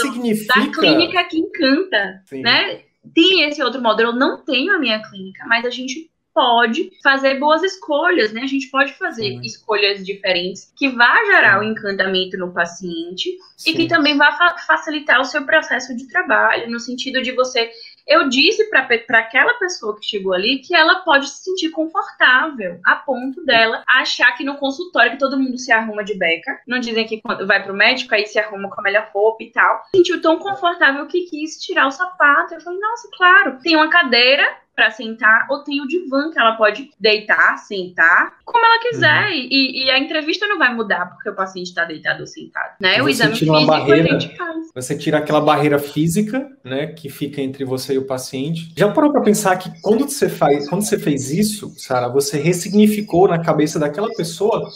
[0.47, 2.41] da clínica que encanta, Sim.
[2.41, 2.81] né?
[3.13, 4.01] tem esse outro modo.
[4.01, 8.41] Eu não tenho a minha clínica, mas a gente pode fazer boas escolhas, né?
[8.43, 9.41] A gente pode fazer Sim.
[9.41, 13.71] escolhas diferentes que vá gerar o um encantamento no paciente Sim.
[13.71, 17.69] e que também vá fa facilitar o seu processo de trabalho, no sentido de você
[18.07, 22.95] eu disse para aquela pessoa que chegou ali que ela pode se sentir confortável a
[22.95, 26.59] ponto dela achar que no consultório que todo mundo se arruma de beca.
[26.67, 29.51] Não dizem que quando vai pro médico aí se arruma com a melhor roupa e
[29.51, 29.83] tal.
[29.95, 32.53] Sentiu tão confortável que quis tirar o sapato.
[32.53, 36.53] Eu falei, nossa, claro, tem uma cadeira para sentar, ou tem o divã que ela
[36.53, 39.25] pode deitar, sentar, como ela quiser.
[39.27, 39.47] Uhum.
[39.49, 42.75] E, e, a entrevista não vai mudar porque o paciente está deitado ou sentado.
[42.79, 43.01] Né?
[43.01, 44.71] o exame físico barreira, a gente faz.
[44.73, 48.71] Você tira aquela barreira física, né, que fica entre você e o paciente.
[48.75, 53.27] Já parou para pensar que quando você faz, quando você fez isso, Sara, você ressignificou
[53.27, 54.69] na cabeça daquela pessoa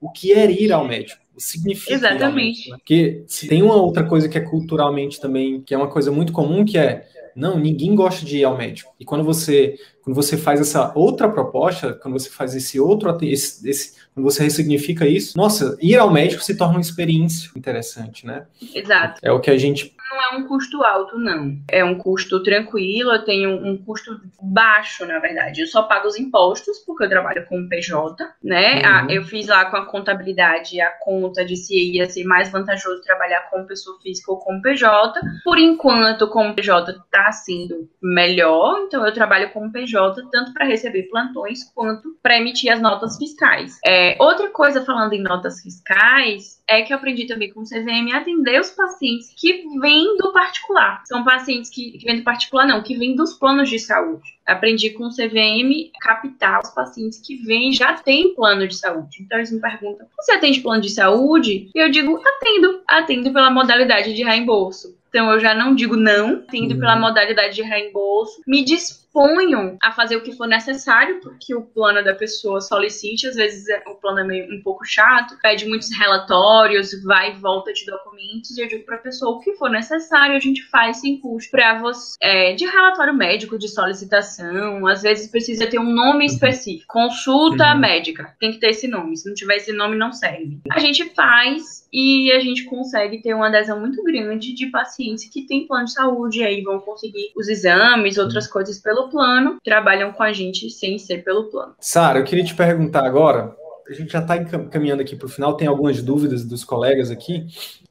[0.00, 1.92] o que era ir ao médico significa.
[1.92, 2.70] Exatamente.
[2.70, 2.76] Né?
[2.76, 6.32] Porque se tem uma outra coisa que é culturalmente também, que é uma coisa muito
[6.32, 7.06] comum, que é
[7.36, 8.94] não, ninguém gosta de ir ao médico.
[8.98, 13.68] E quando você, quando você faz essa outra proposta, quando você faz esse outro, esse,
[13.68, 18.46] esse, quando você ressignifica isso, nossa, ir ao médico se torna uma experiência interessante, né?
[18.72, 19.18] Exato.
[19.20, 21.58] É o que a gente não é um custo alto, não.
[21.68, 25.60] É um custo tranquilo, eu tenho um custo baixo, na verdade.
[25.60, 28.82] Eu só pago os impostos, porque eu trabalho com PJ, né?
[28.82, 29.10] Uhum.
[29.10, 33.50] eu fiz lá com a contabilidade a conta de se ia ser mais vantajoso trabalhar
[33.50, 35.20] com pessoa física ou com PJ.
[35.44, 39.95] Por enquanto, com PJ está sendo melhor, então eu trabalho com PJ
[40.30, 43.78] tanto para receber plantões quanto para emitir as notas fiscais.
[43.84, 48.12] É, outra coisa, falando em notas fiscais, é que eu aprendi também com o CVM
[48.12, 51.02] atender os pacientes que vêm do particular.
[51.06, 54.36] São pacientes que, que vêm do particular, não, que vêm dos planos de saúde.
[54.44, 59.22] Aprendi com o CVM captar os pacientes que vêm já têm plano de saúde.
[59.22, 61.70] Então eles me perguntam: você atende plano de saúde?
[61.74, 64.96] E eu digo: atendo, atendo pela modalidade de reembolso.
[65.08, 66.80] Então eu já não digo não, tendo uhum.
[66.80, 68.62] pela modalidade de reembolso, me
[69.16, 73.66] disponham a fazer o que for necessário, porque o plano da pessoa solicite, às vezes
[73.68, 77.86] é, o plano é meio, um pouco chato, pede muitos relatórios, vai e volta de
[77.86, 81.18] documentos, e eu digo para a pessoa o que for necessário, a gente faz sem
[81.18, 86.26] custo para você, é, de relatório médico, de solicitação, às vezes precisa ter um nome
[86.26, 86.32] uhum.
[86.32, 87.80] específico, consulta uhum.
[87.80, 90.60] médica, tem que ter esse nome, se não tiver esse nome não serve.
[90.70, 95.46] A gente faz e a gente consegue ter uma adesão muito grande de pacientes que
[95.46, 100.12] têm plano de saúde, e aí vão conseguir os exames, outras coisas pelo plano, trabalham
[100.12, 101.74] com a gente sem ser pelo plano.
[101.80, 103.54] Sara, eu queria te perguntar agora,
[103.88, 107.46] a gente já está caminhando aqui para o final, tem algumas dúvidas dos colegas aqui.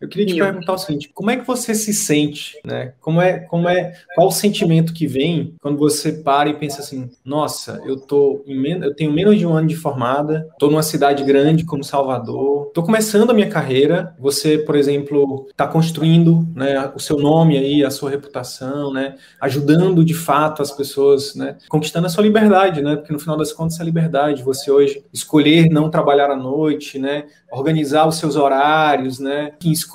[0.06, 2.94] Eu queria te perguntar o seguinte: como é que você se sente, né?
[3.02, 7.10] Como é, como é, qual o sentimento que vem quando você para e pensa assim,
[7.24, 11.24] nossa, eu tô em, eu tenho menos de um ano de formada, estou numa cidade
[11.24, 14.16] grande como Salvador, estou começando a minha carreira.
[14.20, 20.04] Você, por exemplo, está construindo, né, o seu nome aí, a sua reputação, né, ajudando
[20.04, 22.96] de fato as pessoas, né, conquistando a sua liberdade, né?
[22.96, 24.44] Porque no final das contas é a liberdade.
[24.44, 27.26] Você hoje escolher não trabalhar à noite, né?
[27.52, 29.54] Organizar os seus horários, né?
[29.64, 29.95] Escolher,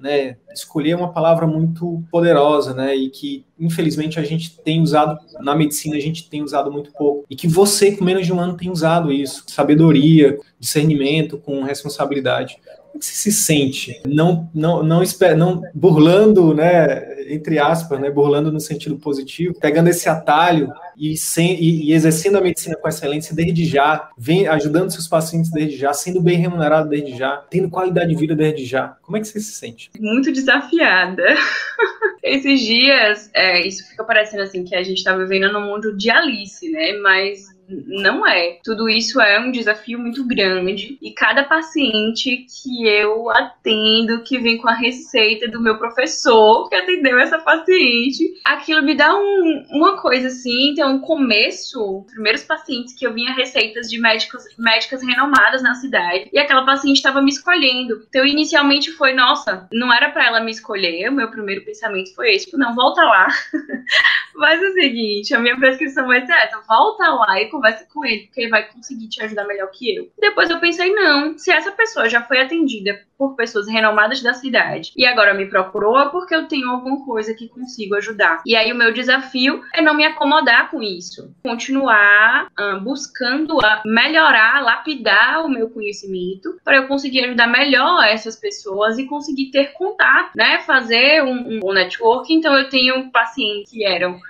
[0.00, 0.36] né?
[0.52, 2.94] Escolher é uma palavra muito poderosa, né?
[2.94, 7.24] E que infelizmente a gente tem usado na medicina a gente tem usado muito pouco
[7.30, 12.58] e que você com menos de um ano tem usado isso, sabedoria, discernimento, com responsabilidade.
[12.92, 14.00] Como você se sente?
[14.06, 15.02] Não, não, não,
[15.36, 17.32] não burlando, né?
[17.32, 18.10] Entre aspas, né?
[18.10, 22.88] Burlando no sentido positivo, pegando esse atalho e, sem, e, e, exercendo a medicina com
[22.88, 27.70] excelência desde já, vem ajudando seus pacientes desde já, sendo bem remunerado desde já, tendo
[27.70, 28.96] qualidade de vida desde já.
[29.02, 29.90] Como é que você se sente?
[29.98, 31.24] Muito desafiada.
[32.22, 36.08] Esses dias, é, isso fica parecendo assim que a gente está vivendo no mundo de
[36.08, 36.92] Alice, né?
[36.98, 38.58] Mas não é.
[38.64, 44.58] Tudo isso é um desafio muito grande e cada paciente que eu atendo, que vem
[44.58, 50.00] com a receita do meu professor que atendeu essa paciente, aquilo me dá um, uma
[50.00, 50.70] coisa assim.
[50.70, 56.38] Então, começo, primeiros pacientes que eu vinha receitas de médicos, médicas renomadas na cidade e
[56.38, 58.04] aquela paciente estava me escolhendo.
[58.08, 61.08] Então, inicialmente foi, nossa, não era para ela me escolher.
[61.08, 63.28] O meu primeiro pensamento foi esse, tipo, não, volta lá.
[64.38, 68.24] Faz o seguinte, a minha prescrição vai ser essa, volta lá e conversa com ele,
[68.24, 70.10] porque ele vai conseguir te ajudar melhor que eu.
[70.18, 74.92] Depois eu pensei, não, se essa pessoa já foi atendida por pessoas renomadas da cidade
[74.96, 78.42] e agora me procurou, é porque eu tenho alguma coisa que consigo ajudar.
[78.44, 84.62] E aí o meu desafio é não me acomodar com isso, continuar uh, buscando melhorar,
[84.62, 90.32] lapidar o meu conhecimento para eu conseguir ajudar melhor essas pessoas e conseguir ter contato,
[90.34, 90.60] né?
[90.62, 92.32] Fazer um, um network.
[92.32, 94.20] Então eu tenho pacientes que eram hum,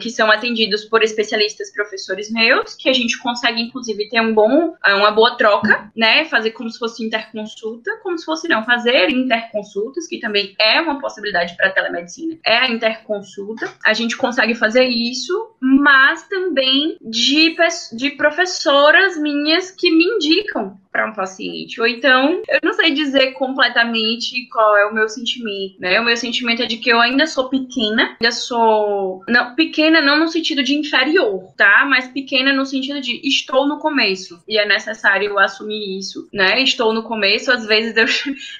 [0.00, 4.74] que são atendidos por especialistas professores meus, que a gente consegue, inclusive, ter um bom,
[4.82, 6.24] ah, uma boa troca, né?
[6.24, 11.00] Fazer como se fosse interconsulta, como se fosse não, fazer interconsultas, que também é uma
[11.00, 13.72] possibilidade para telemedicina, é a interconsulta.
[13.84, 17.54] A gente consegue fazer isso, mas também de,
[17.92, 21.80] de professoras minhas que me indicam para um paciente.
[21.80, 26.00] Ou então, eu não sei dizer completamente qual é o meu sentimento, né?
[26.00, 30.18] O meu sentimento é de que eu ainda sou pequena, ainda sou não pequena não
[30.18, 31.86] no sentido de inferior, tá?
[31.88, 36.60] Mas pequena no sentido de estou no começo e é necessário eu assumir isso, né?
[36.62, 38.08] Estou no começo, às vezes eu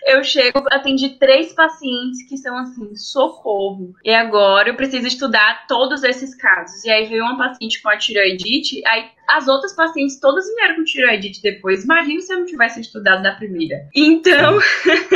[0.07, 3.95] eu chego, atendi três pacientes que são assim, socorro.
[4.05, 6.85] E agora eu preciso estudar todos esses casos.
[6.85, 10.85] E aí veio uma paciente com a tiroidite, aí as outras pacientes todas vieram com
[10.85, 11.85] tiroidite depois.
[11.85, 13.87] Imagina se eu não tivesse estudado da primeira.
[13.95, 14.59] Então,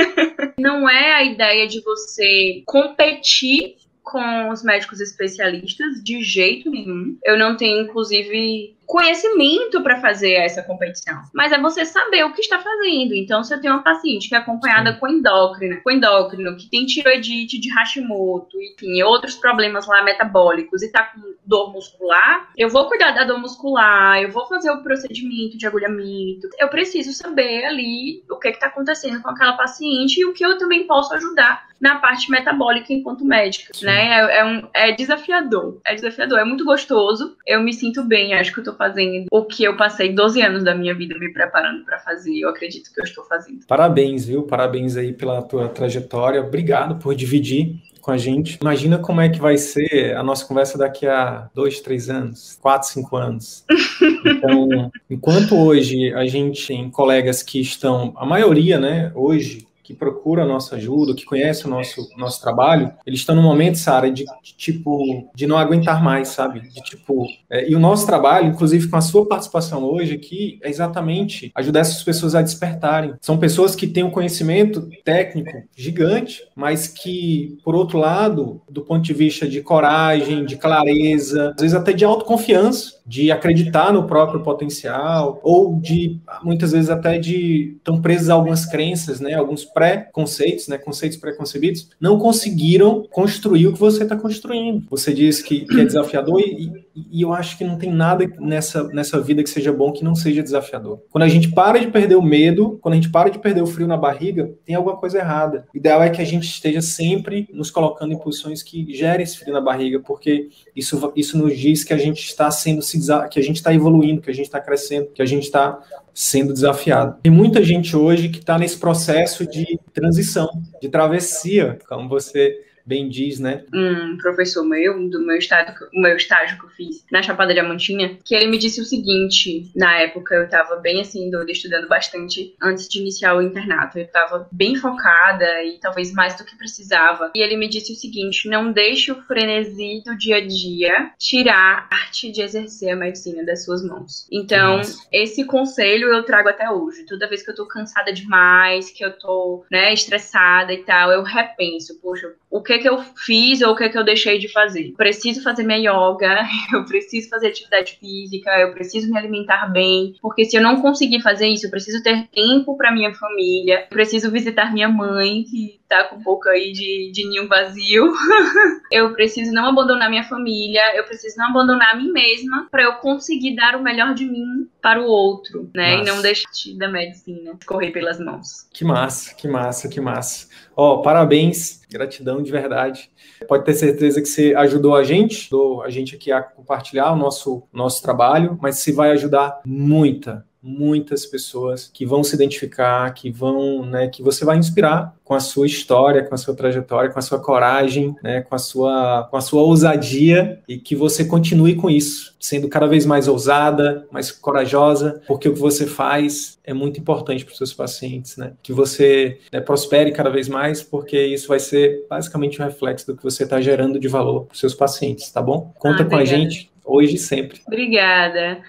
[0.58, 7.16] não é a ideia de você competir com os médicos especialistas de jeito nenhum.
[7.24, 12.40] Eu não tenho, inclusive, conhecimento para fazer essa competição, mas é você saber o que
[12.40, 13.14] está fazendo.
[13.14, 14.98] Então, se eu tenho uma paciente que é acompanhada Sim.
[14.98, 20.86] com endócrina, com endócrino, que tem tiroidite de Hashimoto, enfim, outros problemas lá metabólicos e
[20.86, 25.56] está com dor muscular, eu vou cuidar da dor muscular, eu vou fazer o procedimento
[25.56, 26.48] de agulhamento.
[26.58, 30.58] Eu preciso saber ali o que está acontecendo com aquela paciente e o que eu
[30.58, 33.86] também posso ajudar na parte metabólica enquanto médica, Sim.
[33.86, 34.20] né?
[34.20, 37.36] É, é, um, é desafiador, é desafiador, é muito gostoso.
[37.44, 40.64] Eu me sinto bem, acho que eu tô fazendo o que eu passei 12 anos
[40.64, 42.38] da minha vida me preparando para fazer.
[42.38, 43.66] Eu acredito que eu estou fazendo.
[43.66, 44.42] Parabéns, viu?
[44.42, 46.40] Parabéns aí pela tua trajetória.
[46.40, 48.58] Obrigado por dividir com a gente.
[48.60, 52.88] Imagina como é que vai ser a nossa conversa daqui a dois, três anos, quatro,
[52.88, 53.64] cinco anos.
[54.24, 60.42] Então, enquanto hoje a gente tem colegas que estão, a maioria, né, hoje que procura
[60.42, 64.24] a nossa ajuda, que conhece o nosso, nosso trabalho, eles estão no momento, Sara, de,
[64.42, 66.60] de, tipo, de não aguentar mais, sabe?
[66.60, 70.70] De tipo, é, e o nosso trabalho, inclusive com a sua participação hoje aqui, é
[70.70, 73.14] exatamente ajudar essas pessoas a despertarem.
[73.20, 79.02] São pessoas que têm um conhecimento técnico gigante, mas que, por outro lado, do ponto
[79.02, 84.42] de vista de coragem, de clareza, às vezes até de autoconfiança, de acreditar no próprio
[84.42, 89.34] potencial, ou de, muitas vezes até de, estão presos a algumas crenças, né?
[89.34, 94.86] Alguns pré-conceitos, né, conceitos pré-concebidos, não conseguiram construir o que você está construindo.
[94.88, 96.70] Você diz que, que é desafiador e,
[97.10, 100.14] e, eu acho que não tem nada nessa, nessa vida que seja bom que não
[100.14, 101.00] seja desafiador.
[101.10, 103.66] Quando a gente para de perder o medo, quando a gente para de perder o
[103.66, 105.66] frio na barriga, tem alguma coisa errada.
[105.74, 109.36] O ideal é que a gente esteja sempre nos colocando em posições que gerem esse
[109.36, 112.80] frio na barriga, porque isso, isso nos diz que a gente está sendo
[113.28, 115.80] que a gente está evoluindo, que a gente está crescendo, que a gente está
[116.14, 117.16] sendo desafiado.
[117.22, 119.61] Tem muita gente hoje que está nesse processo de
[119.92, 120.48] transição,
[120.80, 123.64] de travessia, como você bem diz, né?
[123.72, 128.34] Um professor meu, do meu estágio, meu estágio que eu fiz na Chapada Diamantina, que
[128.34, 132.88] ele me disse o seguinte, na época eu tava bem assim, doida, estudando bastante antes
[132.88, 133.98] de iniciar o internato.
[133.98, 137.30] Eu tava bem focada e talvez mais do que precisava.
[137.34, 141.88] E ele me disse o seguinte: não deixe o frenesi do dia a dia tirar
[141.90, 144.26] a arte de exercer a medicina das suas mãos.
[144.30, 145.06] Então, Nossa.
[145.10, 147.06] esse conselho eu trago até hoje.
[147.06, 151.22] Toda vez que eu tô cansada demais, que eu tô, né, estressada e tal, eu
[151.22, 154.92] repenso, poxa, o que que eu fiz ou o que que eu deixei de fazer.
[154.94, 160.44] Preciso fazer minha yoga, eu preciso fazer atividade física, eu preciso me alimentar bem, porque
[160.44, 164.70] se eu não conseguir fazer isso, eu preciso ter tempo para minha família, preciso visitar
[164.70, 168.10] minha mãe, que tá com um pouco aí de, de ninho vazio.
[168.90, 172.94] eu preciso não abandonar minha família, eu preciso não abandonar a mim mesma para eu
[172.94, 175.98] conseguir dar o melhor de mim para o outro, né?
[175.98, 176.02] Nossa.
[176.02, 178.68] E não deixar da medicina correr pelas mãos.
[178.72, 180.48] Que massa, que massa, que massa.
[180.74, 183.10] Ó, oh, parabéns, gratidão de verdade.
[183.46, 187.16] Pode ter certeza que você ajudou a gente, ajudou a gente aqui a compartilhar o
[187.16, 193.30] nosso, nosso trabalho, mas você vai ajudar muita, muitas pessoas que vão se identificar, que
[193.30, 197.18] vão, né, que você vai inspirar com a sua história, com a sua trajetória, com
[197.18, 201.74] a sua coragem, né, com a sua, com a sua ousadia e que você continue
[201.74, 206.72] com isso, sendo cada vez mais ousada, mais corajosa, porque o que você faz é
[206.72, 208.52] muito importante para os seus pacientes, né?
[208.62, 213.16] Que você né, prospere cada vez mais, porque isso vai ser basicamente um reflexo do
[213.16, 215.72] que você está gerando de valor para os seus pacientes, tá bom?
[215.78, 217.60] Conta ah, com a gente hoje e sempre.
[217.66, 218.60] Obrigada.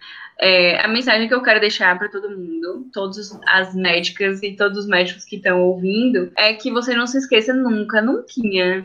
[0.44, 4.80] É, a mensagem que eu quero deixar para todo mundo, todas as médicas e todos
[4.80, 8.24] os médicos que estão ouvindo, é que você não se esqueça nunca, nunca,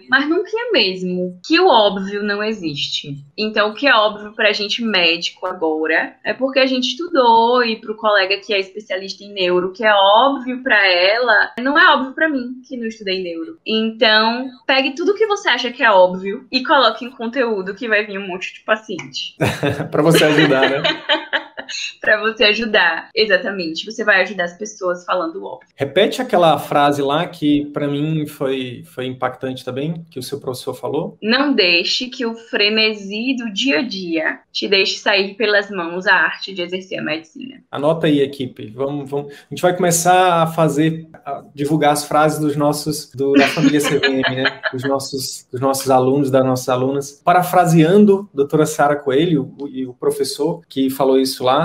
[0.08, 3.16] mas nunca mesmo, que o óbvio não existe.
[3.36, 7.80] Então, o que é óbvio pra gente médico agora é porque a gente estudou e
[7.80, 12.14] pro colega que é especialista em neuro, que é óbvio para ela, não é óbvio
[12.14, 13.58] para mim que não estudei neuro.
[13.66, 18.06] Então, pegue tudo que você acha que é óbvio e coloque em conteúdo que vai
[18.06, 19.34] vir um monte de paciente.
[19.90, 20.82] para você ajudar, né?
[22.00, 23.10] para você ajudar.
[23.14, 23.84] Exatamente.
[23.84, 25.68] Você vai ajudar as pessoas falando óbvio.
[25.76, 30.74] Repete aquela frase lá que para mim foi, foi impactante também, que o seu professor
[30.74, 31.16] falou.
[31.22, 36.14] Não deixe que o frenesi do dia a dia te deixe sair pelas mãos a
[36.14, 37.62] arte de exercer a medicina.
[37.70, 38.70] Anota aí, equipe.
[38.70, 39.32] Vamos, vamos.
[39.32, 43.80] A gente vai começar a fazer, a divulgar as frases dos nossos, do, da família
[43.80, 44.60] CVM, né?
[44.72, 47.12] Dos nossos, dos nossos alunos, das nossas alunas.
[47.24, 51.57] Parafraseando a doutora Sara Coelho e o professor que falou isso lá,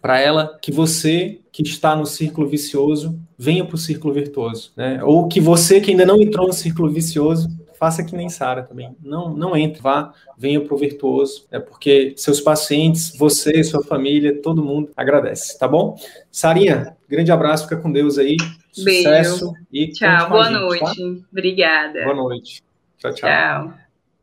[0.00, 5.02] para ela que você que está no círculo vicioso venha para o círculo virtuoso, né?
[5.02, 7.48] Ou que você que ainda não entrou no círculo vicioso
[7.80, 8.94] faça que nem Sara também.
[9.02, 14.38] Não, não entre, vá, venha para o virtuoso, é porque seus pacientes, você, sua família,
[14.42, 15.98] todo mundo agradece, tá bom?
[16.30, 18.36] Sarinha, grande abraço, fica com Deus aí.
[18.70, 19.66] Sucesso Beijo.
[19.72, 20.28] e tchau.
[20.28, 20.84] Boa gente, noite.
[20.84, 21.26] Tá?
[21.32, 22.04] Obrigada.
[22.04, 22.62] Boa noite.
[22.98, 23.74] Tchau, tchau.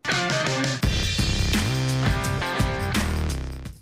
[0.04, 0.77] Tchau.